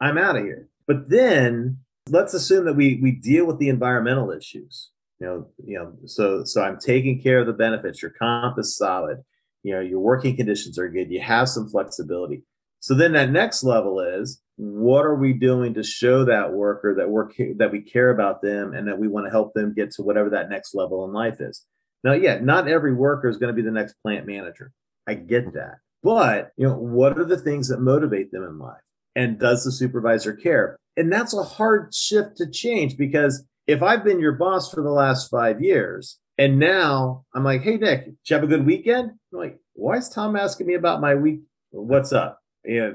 I'm 0.00 0.18
out 0.18 0.36
of 0.36 0.44
here. 0.44 0.68
But 0.86 1.08
then 1.08 1.78
let's 2.10 2.34
assume 2.34 2.66
that 2.66 2.74
we 2.74 3.00
we 3.02 3.12
deal 3.12 3.46
with 3.46 3.58
the 3.58 3.70
environmental 3.70 4.30
issues. 4.30 4.90
You 5.20 5.26
know, 5.26 5.48
you 5.64 5.78
know, 5.78 5.94
so 6.04 6.44
so 6.44 6.62
I'm 6.62 6.78
taking 6.78 7.22
care 7.22 7.38
of 7.38 7.46
the 7.46 7.54
benefits. 7.54 8.02
Your 8.02 8.10
comp 8.10 8.58
is 8.58 8.76
solid. 8.76 9.22
You 9.62 9.74
know, 9.74 9.80
your 9.80 10.00
working 10.00 10.36
conditions 10.36 10.78
are 10.78 10.90
good. 10.90 11.10
You 11.10 11.22
have 11.22 11.48
some 11.48 11.70
flexibility. 11.70 12.42
So 12.80 12.94
then 12.94 13.12
that 13.12 13.30
next 13.30 13.64
level 13.64 14.00
is 14.00 14.42
what 14.56 15.04
are 15.04 15.16
we 15.16 15.32
doing 15.32 15.74
to 15.74 15.82
show 15.82 16.24
that 16.24 16.52
worker 16.52 16.94
that 16.96 17.10
we're 17.10 17.28
that 17.56 17.72
we 17.72 17.80
care 17.80 18.10
about 18.10 18.40
them 18.42 18.72
and 18.72 18.86
that 18.86 18.98
we 18.98 19.08
want 19.08 19.26
to 19.26 19.30
help 19.30 19.52
them 19.54 19.74
get 19.74 19.90
to 19.92 20.02
whatever 20.02 20.30
that 20.30 20.48
next 20.48 20.74
level 20.74 21.04
in 21.04 21.12
life 21.12 21.40
is. 21.40 21.64
Now, 22.04 22.12
yeah, 22.12 22.38
not 22.40 22.68
every 22.68 22.94
worker 22.94 23.28
is 23.28 23.38
going 23.38 23.54
to 23.54 23.60
be 23.60 23.66
the 23.66 23.72
next 23.72 23.94
plant 24.02 24.26
manager. 24.26 24.72
I 25.06 25.14
get 25.14 25.54
that. 25.54 25.76
But, 26.02 26.52
you 26.56 26.68
know, 26.68 26.76
what 26.76 27.18
are 27.18 27.24
the 27.24 27.38
things 27.38 27.68
that 27.68 27.80
motivate 27.80 28.30
them 28.30 28.44
in 28.44 28.58
life? 28.58 28.82
And 29.16 29.38
does 29.38 29.64
the 29.64 29.72
supervisor 29.72 30.34
care? 30.34 30.76
And 30.96 31.10
that's 31.10 31.34
a 31.34 31.42
hard 31.42 31.94
shift 31.94 32.36
to 32.36 32.50
change 32.50 32.96
because 32.96 33.44
if 33.66 33.82
I've 33.82 34.04
been 34.04 34.20
your 34.20 34.32
boss 34.32 34.70
for 34.70 34.82
the 34.82 34.90
last 34.90 35.30
five 35.30 35.62
years 35.62 36.18
and 36.36 36.58
now 36.58 37.24
I'm 37.34 37.42
like, 37.42 37.62
hey, 37.62 37.78
Nick, 37.78 38.04
did 38.04 38.16
you 38.28 38.34
have 38.34 38.44
a 38.44 38.48
good 38.48 38.66
weekend? 38.66 39.12
I'm 39.32 39.38
like, 39.38 39.58
why 39.72 39.96
is 39.96 40.08
Tom 40.08 40.36
asking 40.36 40.66
me 40.66 40.74
about 40.74 41.00
my 41.00 41.14
week? 41.14 41.40
What's 41.70 42.12
up? 42.12 42.43
Yeah, 42.64 42.90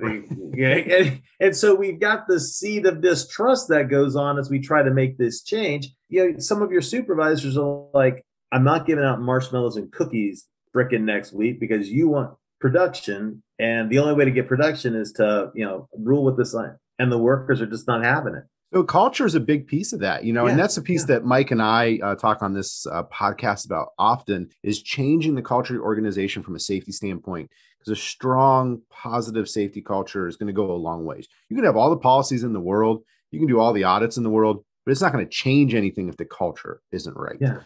yeah 0.53 0.67
and, 0.97 1.21
and 1.39 1.55
so 1.55 1.75
we've 1.75 1.99
got 1.99 2.27
the 2.27 2.39
seed 2.39 2.85
of 2.85 3.01
distrust 3.01 3.67
that 3.69 3.89
goes 3.89 4.15
on 4.15 4.39
as 4.39 4.49
we 4.49 4.59
try 4.59 4.83
to 4.83 4.91
make 4.91 5.17
this 5.17 5.41
change. 5.41 5.89
You 6.09 6.31
know, 6.31 6.39
some 6.39 6.61
of 6.61 6.71
your 6.71 6.81
supervisors 6.81 7.57
are 7.57 7.85
like, 7.93 8.25
I'm 8.51 8.63
not 8.63 8.85
giving 8.85 9.03
out 9.03 9.21
marshmallows 9.21 9.77
and 9.77 9.91
cookies 9.91 10.47
frickin' 10.75 11.01
next 11.01 11.33
week 11.33 11.59
because 11.59 11.89
you 11.89 12.09
want 12.09 12.33
production. 12.59 13.43
And 13.59 13.89
the 13.89 13.99
only 13.99 14.13
way 14.13 14.25
to 14.25 14.31
get 14.31 14.47
production 14.47 14.95
is 14.95 15.11
to, 15.13 15.51
you 15.53 15.65
know, 15.65 15.87
rule 15.97 16.23
with 16.23 16.37
the 16.37 16.45
sign. 16.45 16.75
and 16.97 17.11
the 17.11 17.17
workers 17.17 17.61
are 17.61 17.65
just 17.65 17.87
not 17.87 18.03
having 18.03 18.35
it. 18.35 18.43
So 18.71 18.83
culture 18.83 19.25
is 19.25 19.33
a 19.33 19.39
big 19.39 19.65
piece 19.65 19.93
of 19.93 20.01
that, 20.01 20.23
you 20.23 20.31
know, 20.31 20.45
yeah, 20.45 20.51
and 20.51 20.59
that's 20.59 20.77
a 20.77 20.81
piece 20.83 21.01
yeah. 21.01 21.15
that 21.15 21.25
Mike 21.25 21.49
and 21.49 21.61
I 21.61 21.97
uh, 22.03 22.15
talk 22.15 22.43
on 22.43 22.53
this 22.53 22.85
uh, 22.85 23.03
podcast 23.03 23.65
about 23.65 23.89
often 23.97 24.49
is 24.61 24.83
changing 24.83 25.33
the 25.33 25.41
culture 25.41 25.75
of 25.75 25.81
organization 25.81 26.43
from 26.43 26.55
a 26.55 26.59
safety 26.59 26.91
standpoint. 26.91 27.49
A 27.89 27.95
strong, 27.95 28.81
positive 28.89 29.49
safety 29.49 29.81
culture 29.81 30.27
is 30.27 30.35
going 30.35 30.47
to 30.47 30.53
go 30.53 30.71
a 30.71 30.73
long 30.73 31.05
ways. 31.05 31.27
You 31.49 31.55
can 31.55 31.65
have 31.65 31.75
all 31.75 31.89
the 31.89 31.97
policies 31.97 32.43
in 32.43 32.53
the 32.53 32.59
world, 32.59 33.03
you 33.31 33.39
can 33.39 33.47
do 33.47 33.59
all 33.59 33.73
the 33.73 33.83
audits 33.83 34.17
in 34.17 34.23
the 34.23 34.29
world, 34.29 34.63
but 34.85 34.91
it's 34.91 35.01
not 35.01 35.13
going 35.13 35.25
to 35.25 35.29
change 35.29 35.75
anything 35.75 36.09
if 36.09 36.17
the 36.17 36.25
culture 36.25 36.81
isn't 36.91 37.15
right. 37.15 37.37
Yeah. 37.39 37.59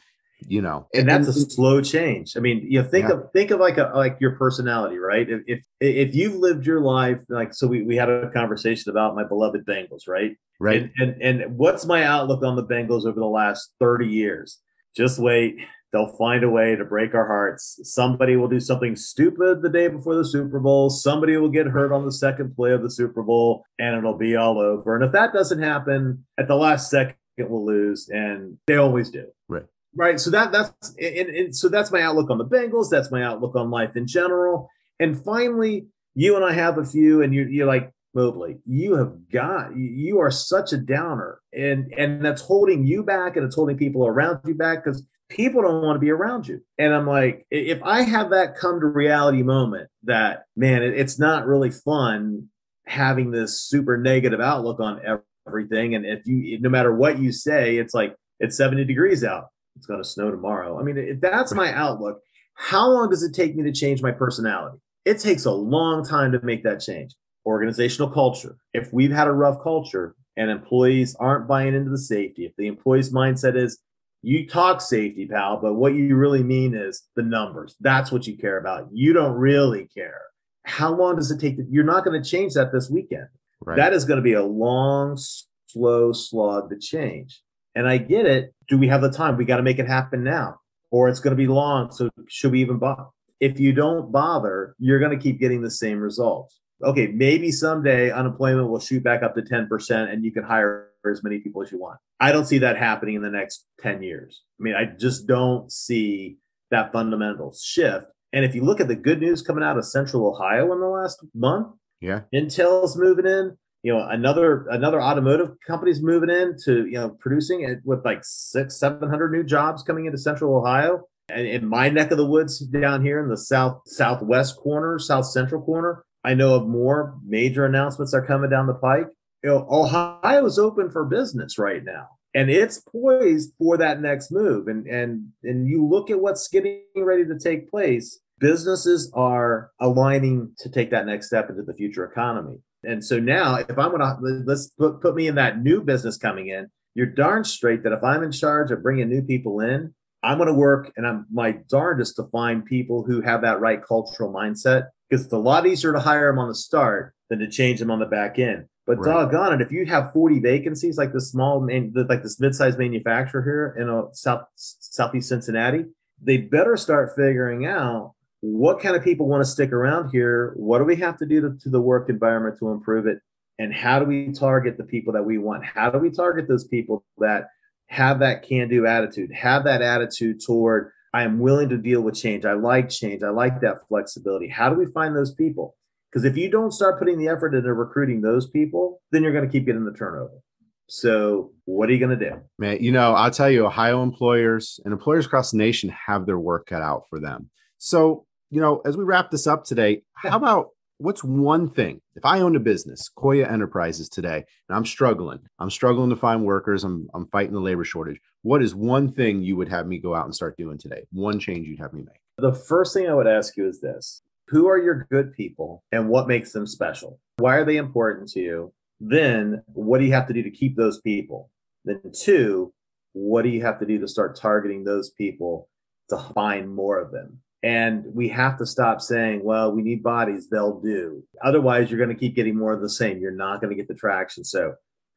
you 0.47 0.61
know? 0.61 0.87
And, 0.93 1.09
and 1.09 1.25
that's 1.25 1.35
and, 1.35 1.47
a 1.47 1.49
slow 1.49 1.81
change. 1.81 2.35
I 2.35 2.39
mean 2.39 2.65
you 2.69 2.81
know 2.81 2.87
think 2.87 3.07
yeah. 3.07 3.15
of 3.15 3.31
think 3.31 3.51
of 3.51 3.59
like 3.59 3.77
a 3.77 3.91
like 3.95 4.17
your 4.19 4.31
personality 4.31 4.97
right? 4.97 5.29
If, 5.29 5.41
if 5.47 5.63
if 5.79 6.15
you've 6.15 6.35
lived 6.35 6.65
your 6.65 6.81
life 6.81 7.19
like 7.29 7.53
so 7.53 7.67
we, 7.67 7.83
we 7.83 7.95
had 7.95 8.09
a 8.09 8.29
conversation 8.31 8.89
about 8.91 9.15
my 9.15 9.23
beloved 9.23 9.65
bengals 9.65 10.07
right? 10.07 10.35
Right. 10.59 10.91
And, 10.99 11.15
and 11.21 11.41
and 11.41 11.57
what's 11.57 11.85
my 11.85 12.03
outlook 12.03 12.43
on 12.43 12.55
the 12.55 12.65
bengals 12.65 13.05
over 13.05 13.19
the 13.19 13.25
last 13.25 13.71
30 13.79 14.07
years? 14.07 14.59
Just 14.95 15.17
wait 15.17 15.59
they'll 15.93 16.17
find 16.17 16.43
a 16.43 16.49
way 16.49 16.75
to 16.75 16.83
break 16.83 17.13
our 17.13 17.27
hearts. 17.27 17.79
Somebody 17.83 18.35
will 18.35 18.47
do 18.47 18.59
something 18.59 18.95
stupid 18.95 19.61
the 19.61 19.69
day 19.69 19.87
before 19.87 20.15
the 20.15 20.25
super 20.25 20.59
bowl. 20.59 20.89
Somebody 20.89 21.37
will 21.37 21.49
get 21.49 21.67
hurt 21.67 21.93
on 21.93 22.03
the 22.03 22.11
second 22.11 22.55
play 22.55 22.71
of 22.71 22.81
the 22.81 22.89
super 22.89 23.21
bowl 23.21 23.63
and 23.79 23.95
it'll 23.95 24.17
be 24.17 24.35
all 24.35 24.59
over. 24.59 24.95
And 24.95 25.05
if 25.05 25.11
that 25.11 25.31
doesn't 25.31 25.61
happen 25.61 26.25
at 26.37 26.47
the 26.47 26.55
last 26.55 26.89
second 26.89 27.15
we'll 27.37 27.65
lose 27.65 28.09
and 28.09 28.57
they 28.65 28.75
always 28.75 29.11
do. 29.11 29.27
Right. 29.47 29.65
Right? 29.95 30.19
So 30.19 30.31
that 30.31 30.51
that's 30.51 30.95
and, 30.99 31.29
and 31.29 31.55
so 31.55 31.69
that's 31.69 31.91
my 31.91 32.01
outlook 32.01 32.31
on 32.31 32.39
the 32.39 32.45
bengals. 32.45 32.89
That's 32.89 33.11
my 33.11 33.23
outlook 33.23 33.55
on 33.55 33.69
life 33.69 33.95
in 33.95 34.07
general. 34.07 34.69
And 34.99 35.23
finally 35.23 35.87
you 36.15 36.35
and 36.35 36.45
i 36.45 36.53
have 36.53 36.77
a 36.77 36.85
few 36.85 37.23
and 37.23 37.33
you're, 37.33 37.47
you're 37.47 37.65
like 37.65 37.91
mobley 38.13 38.59
you 38.67 38.95
have 38.95 39.15
got 39.31 39.75
you 39.75 40.19
are 40.19 40.31
such 40.31 40.73
a 40.73 40.77
downer. 40.77 41.39
And 41.55 41.93
and 41.95 42.25
that's 42.25 42.41
holding 42.41 42.83
you 42.87 43.03
back 43.03 43.35
and 43.35 43.45
it's 43.45 43.55
holding 43.55 43.77
people 43.77 44.07
around 44.07 44.39
you 44.45 44.55
back 44.55 44.83
because 44.83 45.05
people 45.35 45.61
don't 45.61 45.81
want 45.81 45.95
to 45.95 45.99
be 45.99 46.11
around 46.11 46.47
you 46.47 46.61
and 46.77 46.93
i'm 46.93 47.07
like 47.07 47.45
if 47.49 47.81
i 47.83 48.01
have 48.01 48.29
that 48.29 48.55
come 48.55 48.79
to 48.79 48.85
reality 48.85 49.41
moment 49.41 49.89
that 50.03 50.43
man 50.55 50.81
it's 50.83 51.17
not 51.17 51.47
really 51.47 51.71
fun 51.71 52.47
having 52.85 53.31
this 53.31 53.61
super 53.61 53.97
negative 53.97 54.39
outlook 54.41 54.79
on 54.79 55.01
everything 55.47 55.95
and 55.95 56.05
if 56.05 56.25
you 56.25 56.59
no 56.59 56.69
matter 56.69 56.93
what 56.93 57.19
you 57.19 57.31
say 57.31 57.77
it's 57.77 57.93
like 57.93 58.15
it's 58.39 58.57
70 58.57 58.85
degrees 58.85 59.23
out 59.23 59.45
it's 59.75 59.85
going 59.85 60.01
to 60.01 60.07
snow 60.07 60.31
tomorrow. 60.31 60.79
I 60.79 60.83
mean, 60.83 60.97
if 60.97 61.19
that's 61.19 61.53
my 61.53 61.73
outlook, 61.73 62.21
how 62.55 62.89
long 62.89 63.09
does 63.09 63.23
it 63.23 63.33
take 63.33 63.55
me 63.55 63.63
to 63.63 63.71
change 63.71 64.01
my 64.01 64.11
personality? 64.11 64.77
It 65.05 65.19
takes 65.19 65.45
a 65.45 65.51
long 65.51 66.05
time 66.05 66.31
to 66.31 66.41
make 66.43 66.63
that 66.63 66.79
change. 66.79 67.15
Organizational 67.45 68.09
culture. 68.09 68.57
If 68.73 68.93
we've 68.93 69.11
had 69.11 69.27
a 69.27 69.33
rough 69.33 69.61
culture 69.61 70.15
and 70.37 70.49
employees 70.49 71.15
aren't 71.19 71.47
buying 71.47 71.73
into 71.73 71.89
the 71.89 71.97
safety, 71.97 72.45
if 72.45 72.53
the 72.57 72.67
employee's 72.67 73.11
mindset 73.11 73.57
is, 73.57 73.79
you 74.23 74.47
talk 74.47 74.79
safety, 74.79 75.27
pal, 75.27 75.59
but 75.61 75.73
what 75.73 75.93
you 75.93 76.15
really 76.15 76.43
mean 76.43 76.73
is 76.75 77.03
the 77.15 77.21
numbers. 77.21 77.75
That's 77.81 78.09
what 78.09 78.25
you 78.25 78.37
care 78.37 78.57
about. 78.57 78.87
You 78.91 79.11
don't 79.11 79.33
really 79.33 79.89
care. 79.93 80.21
How 80.63 80.95
long 80.95 81.17
does 81.17 81.29
it 81.29 81.41
take? 81.41 81.57
To, 81.57 81.65
you're 81.69 81.83
not 81.83 82.05
going 82.05 82.21
to 82.21 82.27
change 82.27 82.53
that 82.53 82.71
this 82.71 82.89
weekend. 82.89 83.27
Right. 83.59 83.75
That 83.75 83.91
is 83.91 84.05
going 84.05 84.17
to 84.17 84.23
be 84.23 84.33
a 84.33 84.43
long, 84.43 85.19
slow 85.67 86.13
slog 86.13 86.69
to 86.69 86.79
change. 86.79 87.41
And 87.75 87.85
I 87.85 87.97
get 87.97 88.25
it. 88.25 88.53
Do 88.69 88.77
we 88.77 88.87
have 88.87 89.01
the 89.01 89.11
time? 89.11 89.35
We 89.35 89.43
got 89.43 89.57
to 89.57 89.63
make 89.63 89.77
it 89.77 89.87
happen 89.87 90.23
now, 90.23 90.59
or 90.89 91.09
it's 91.09 91.19
going 91.19 91.35
to 91.35 91.41
be 91.41 91.47
long. 91.47 91.91
So 91.91 92.09
should 92.29 92.53
we 92.53 92.61
even 92.61 92.79
bother? 92.79 93.07
If 93.41 93.59
you 93.59 93.73
don't 93.73 94.09
bother, 94.09 94.73
you're 94.79 94.99
going 94.99 95.17
to 95.17 95.21
keep 95.21 95.37
getting 95.37 95.61
the 95.61 95.71
same 95.71 95.99
results. 95.99 96.61
Okay, 96.81 97.07
maybe 97.07 97.51
someday 97.51 98.09
unemployment 98.09 98.69
will 98.69 98.79
shoot 98.79 99.03
back 99.03 99.21
up 99.21 99.35
to 99.35 99.41
10% 99.41 100.11
and 100.11 100.23
you 100.23 100.31
can 100.31 100.43
hire 100.43 100.92
as 101.11 101.23
many 101.23 101.39
people 101.39 101.61
as 101.61 101.71
you 101.71 101.79
want. 101.79 101.99
I 102.19 102.31
don't 102.31 102.45
see 102.45 102.59
that 102.59 102.77
happening 102.77 103.15
in 103.15 103.21
the 103.21 103.29
next 103.29 103.65
10 103.81 104.03
years. 104.03 104.43
I 104.59 104.63
mean, 104.63 104.75
I 104.75 104.85
just 104.85 105.27
don't 105.27 105.71
see 105.71 106.37
that 106.71 106.91
fundamental 106.91 107.53
shift. 107.53 108.07
And 108.31 108.43
if 108.43 108.55
you 108.55 108.63
look 108.63 108.79
at 108.79 108.87
the 108.87 108.95
good 108.95 109.19
news 109.19 109.41
coming 109.41 109.63
out 109.63 109.77
of 109.77 109.85
Central 109.85 110.27
Ohio 110.27 110.71
in 110.73 110.79
the 110.79 110.87
last 110.87 111.23
month, 111.35 111.67
yeah, 112.01 112.21
Intel's 112.33 112.97
moving 112.97 113.25
in 113.25 113.57
you 113.83 113.93
know 113.93 114.07
another 114.09 114.65
another 114.69 115.01
automotive 115.01 115.51
company's 115.65 116.01
moving 116.01 116.29
in 116.29 116.55
to 116.63 116.87
you 116.87 116.93
know 116.93 117.09
producing 117.19 117.61
it 117.61 117.79
with 117.83 118.03
like 118.03 118.19
six 118.23 118.79
seven 118.79 119.09
hundred 119.09 119.31
new 119.31 119.43
jobs 119.43 119.83
coming 119.83 120.05
into 120.05 120.17
central 120.17 120.55
ohio 120.55 121.01
and 121.29 121.45
in 121.45 121.67
my 121.67 121.89
neck 121.89 122.09
of 122.11 122.17
the 122.17 122.25
woods 122.25 122.59
down 122.59 123.03
here 123.03 123.21
in 123.21 123.29
the 123.29 123.37
south 123.37 123.81
southwest 123.85 124.57
corner 124.57 124.97
south 124.97 125.25
central 125.25 125.61
corner 125.61 126.03
i 126.23 126.33
know 126.33 126.55
of 126.55 126.67
more 126.67 127.15
major 127.25 127.65
announcements 127.65 128.13
are 128.13 128.25
coming 128.25 128.49
down 128.49 128.67
the 128.67 128.73
pike 128.73 129.07
you 129.43 129.49
know 129.49 129.67
ohio 129.69 130.45
is 130.45 130.59
open 130.59 130.89
for 130.89 131.05
business 131.05 131.57
right 131.57 131.83
now 131.83 132.07
and 132.35 132.49
it's 132.49 132.81
poised 132.91 133.51
for 133.57 133.77
that 133.77 134.01
next 134.01 134.31
move 134.31 134.67
and 134.67 134.87
and 134.87 135.27
and 135.43 135.67
you 135.67 135.85
look 135.85 136.09
at 136.09 136.19
what's 136.19 136.47
getting 136.47 136.81
ready 136.95 137.25
to 137.25 137.37
take 137.37 137.69
place 137.69 138.19
businesses 138.39 139.11
are 139.13 139.71
aligning 139.79 140.51
to 140.57 140.69
take 140.69 140.91
that 140.91 141.05
next 141.05 141.27
step 141.27 141.49
into 141.49 141.63
the 141.63 141.73
future 141.73 142.05
economy 142.05 142.59
and 142.83 143.03
so 143.03 143.19
now, 143.19 143.55
if 143.55 143.77
I'm 143.77 143.91
gonna 143.91 144.17
let's 144.21 144.67
put, 144.67 145.01
put 145.01 145.15
me 145.15 145.27
in 145.27 145.35
that 145.35 145.61
new 145.61 145.81
business 145.81 146.17
coming 146.17 146.49
in, 146.49 146.69
you're 146.95 147.07
darn 147.07 147.43
straight 147.43 147.83
that 147.83 147.93
if 147.93 148.03
I'm 148.03 148.23
in 148.23 148.31
charge 148.31 148.71
of 148.71 148.83
bringing 148.83 149.09
new 149.09 149.21
people 149.21 149.61
in, 149.61 149.93
I'm 150.21 150.37
gonna 150.37 150.53
work 150.53 150.91
and 150.97 151.07
I'm 151.07 151.25
my 151.31 151.53
darndest 151.69 152.17
to 152.17 152.23
find 152.25 152.65
people 152.65 153.03
who 153.03 153.21
have 153.21 153.41
that 153.41 153.59
right 153.59 153.81
cultural 153.83 154.33
mindset 154.33 154.87
because 155.09 155.23
it's 155.23 155.33
a 155.33 155.37
lot 155.37 155.65
easier 155.65 155.93
to 155.93 155.99
hire 155.99 156.29
them 156.29 156.39
on 156.39 156.49
the 156.49 156.55
start 156.55 157.13
than 157.29 157.39
to 157.39 157.47
change 157.47 157.79
them 157.79 157.91
on 157.91 157.99
the 157.99 158.05
back 158.05 158.37
end. 158.37 158.65
But 158.85 158.97
right. 158.97 159.13
doggone 159.13 159.53
it, 159.53 159.61
if 159.61 159.71
you 159.71 159.85
have 159.85 160.11
40 160.11 160.39
vacancies 160.39 160.97
like 160.97 161.13
this 161.13 161.31
small, 161.31 161.61
man, 161.61 161.93
like 162.09 162.21
this 162.21 162.39
mid-sized 162.39 162.77
manufacturer 162.77 163.41
here 163.41 163.75
in 163.81 163.89
a 163.89 164.13
south 164.13 164.45
southeast 164.55 165.29
Cincinnati, 165.29 165.85
they 166.21 166.37
better 166.37 166.75
start 166.75 167.13
figuring 167.15 167.65
out 167.65 168.13
what 168.41 168.81
kind 168.81 168.95
of 168.95 169.03
people 169.03 169.27
want 169.27 169.41
to 169.41 169.49
stick 169.49 169.71
around 169.71 170.09
here? 170.09 170.51
What 170.57 170.79
do 170.79 170.83
we 170.83 170.97
have 170.97 171.17
to 171.19 171.25
do 171.25 171.39
to, 171.41 171.57
to, 171.61 171.69
the 171.69 171.79
work 171.79 172.09
environment 172.09 172.59
to 172.59 172.71
improve 172.71 173.07
it? 173.07 173.19
And 173.57 173.73
how 173.73 173.99
do 173.99 174.05
we 174.05 174.33
target 174.33 174.77
the 174.77 174.83
people 174.83 175.13
that 175.13 175.23
we 175.23 175.37
want? 175.37 175.63
How 175.63 175.89
do 175.89 175.97
we 175.99 176.09
target 176.09 176.49
those 176.49 176.67
people 176.67 177.05
that 177.19 177.47
have 177.87 178.19
that 178.19 178.43
can 178.43 178.67
do 178.67 178.85
attitude, 178.85 179.31
have 179.31 179.63
that 179.63 179.81
attitude 179.81 180.41
toward, 180.45 180.91
I 181.13 181.23
am 181.23 181.39
willing 181.39 181.69
to 181.69 181.77
deal 181.77 182.01
with 182.01 182.15
change. 182.15 182.43
I 182.43 182.53
like 182.53 182.89
change. 182.89 183.23
I 183.23 183.29
like 183.29 183.61
that 183.61 183.87
flexibility. 183.87 184.47
How 184.47 184.69
do 184.69 184.75
we 184.75 184.87
find 184.87 185.15
those 185.15 185.33
people? 185.33 185.75
Because 186.13 186.25
if 186.25 186.37
you 186.37 186.51
don't 186.51 186.71
start 186.71 186.99
putting 186.99 187.17
the 187.17 187.27
effort 187.27 187.55
into 187.55 187.73
recruiting 187.73 188.21
those 188.21 188.47
people, 188.47 189.01
then 189.11 189.23
you're 189.23 189.31
going 189.31 189.45
to 189.45 189.51
keep 189.51 189.65
getting 189.65 189.83
the 189.83 189.93
turnover. 189.93 190.43
So, 190.87 191.53
what 191.65 191.89
are 191.89 191.93
you 191.93 191.99
going 191.99 192.17
to 192.17 192.29
do? 192.29 192.41
Man, 192.59 192.77
you 192.83 192.91
know, 192.91 193.13
I'll 193.13 193.31
tell 193.31 193.49
you, 193.49 193.65
Ohio 193.65 194.03
employers 194.03 194.79
and 194.85 194.91
employers 194.93 195.25
across 195.25 195.49
the 195.51 195.57
nation 195.57 195.89
have 195.89 196.27
their 196.27 196.37
work 196.37 196.67
cut 196.67 196.83
out 196.83 197.05
for 197.09 197.19
them. 197.19 197.49
So, 197.79 198.25
you 198.51 198.61
know, 198.61 198.81
as 198.85 198.95
we 198.95 199.03
wrap 199.03 199.31
this 199.31 199.47
up 199.47 199.63
today, 199.63 200.03
how 200.13 200.37
about 200.37 200.67
what's 200.97 201.23
one 201.23 201.69
thing 201.69 201.99
if 202.15 202.23
i 202.23 202.39
owned 202.39 202.55
a 202.55 202.59
business 202.59 203.09
koya 203.17 203.51
enterprises 203.51 204.07
today 204.07 204.37
and 204.37 204.77
i'm 204.77 204.85
struggling 204.85 205.39
i'm 205.59 205.69
struggling 205.69 206.09
to 206.09 206.15
find 206.15 206.45
workers 206.45 206.83
i'm, 206.83 207.07
I'm 207.13 207.27
fighting 207.27 207.53
the 207.53 207.59
labor 207.59 207.83
shortage 207.83 208.19
what 208.43 208.61
is 208.61 208.75
one 208.75 209.11
thing 209.11 209.41
you 209.41 209.55
would 209.55 209.69
have 209.69 209.87
me 209.87 209.97
go 209.97 210.13
out 210.13 210.25
and 210.25 210.35
start 210.35 210.55
doing 210.55 210.77
today 210.77 211.01
one 211.11 211.39
change 211.39 211.67
you'd 211.67 211.79
have 211.79 211.93
me 211.93 212.03
make 212.03 212.21
the 212.37 212.53
first 212.53 212.93
thing 212.93 213.09
i 213.09 213.13
would 213.13 213.27
ask 213.27 213.57
you 213.57 213.67
is 213.67 213.81
this 213.81 214.21
who 214.47 214.67
are 214.67 214.77
your 214.77 215.07
good 215.09 215.33
people 215.33 215.83
and 215.91 216.09
what 216.09 216.27
makes 216.27 216.51
them 216.51 216.67
special 216.67 217.19
why 217.37 217.55
are 217.55 217.65
they 217.65 217.77
important 217.77 218.29
to 218.29 218.39
you 218.39 218.73
then 218.99 219.61
what 219.67 219.99
do 219.99 220.05
you 220.05 220.13
have 220.13 220.27
to 220.27 220.33
do 220.33 220.43
to 220.43 220.51
keep 220.51 220.75
those 220.75 221.01
people 221.01 221.49
then 221.85 222.01
two 222.17 222.73
what 223.13 223.43
do 223.43 223.49
you 223.49 223.61
have 223.61 223.79
to 223.79 223.85
do 223.85 223.99
to 223.99 224.07
start 224.07 224.35
targeting 224.35 224.83
those 224.83 225.11
people 225.11 225.69
to 226.09 226.17
find 226.33 226.73
more 226.73 226.99
of 226.99 227.11
them 227.11 227.39
and 227.63 228.03
we 228.13 228.27
have 228.27 228.57
to 228.57 228.65
stop 228.65 228.99
saying, 228.99 229.41
well, 229.41 229.71
we 229.71 229.81
need 229.81 230.03
bodies, 230.03 230.49
they'll 230.49 230.81
do. 230.81 231.23
Otherwise, 231.41 231.89
you're 231.89 231.97
going 231.97 232.13
to 232.13 232.19
keep 232.19 232.35
getting 232.35 232.57
more 232.57 232.73
of 232.73 232.81
the 232.81 232.89
same. 232.89 233.19
You're 233.19 233.31
not 233.31 233.61
going 233.61 233.69
to 233.69 233.75
get 233.75 233.87
the 233.87 233.93
traction. 233.93 234.43
So, 234.43 234.75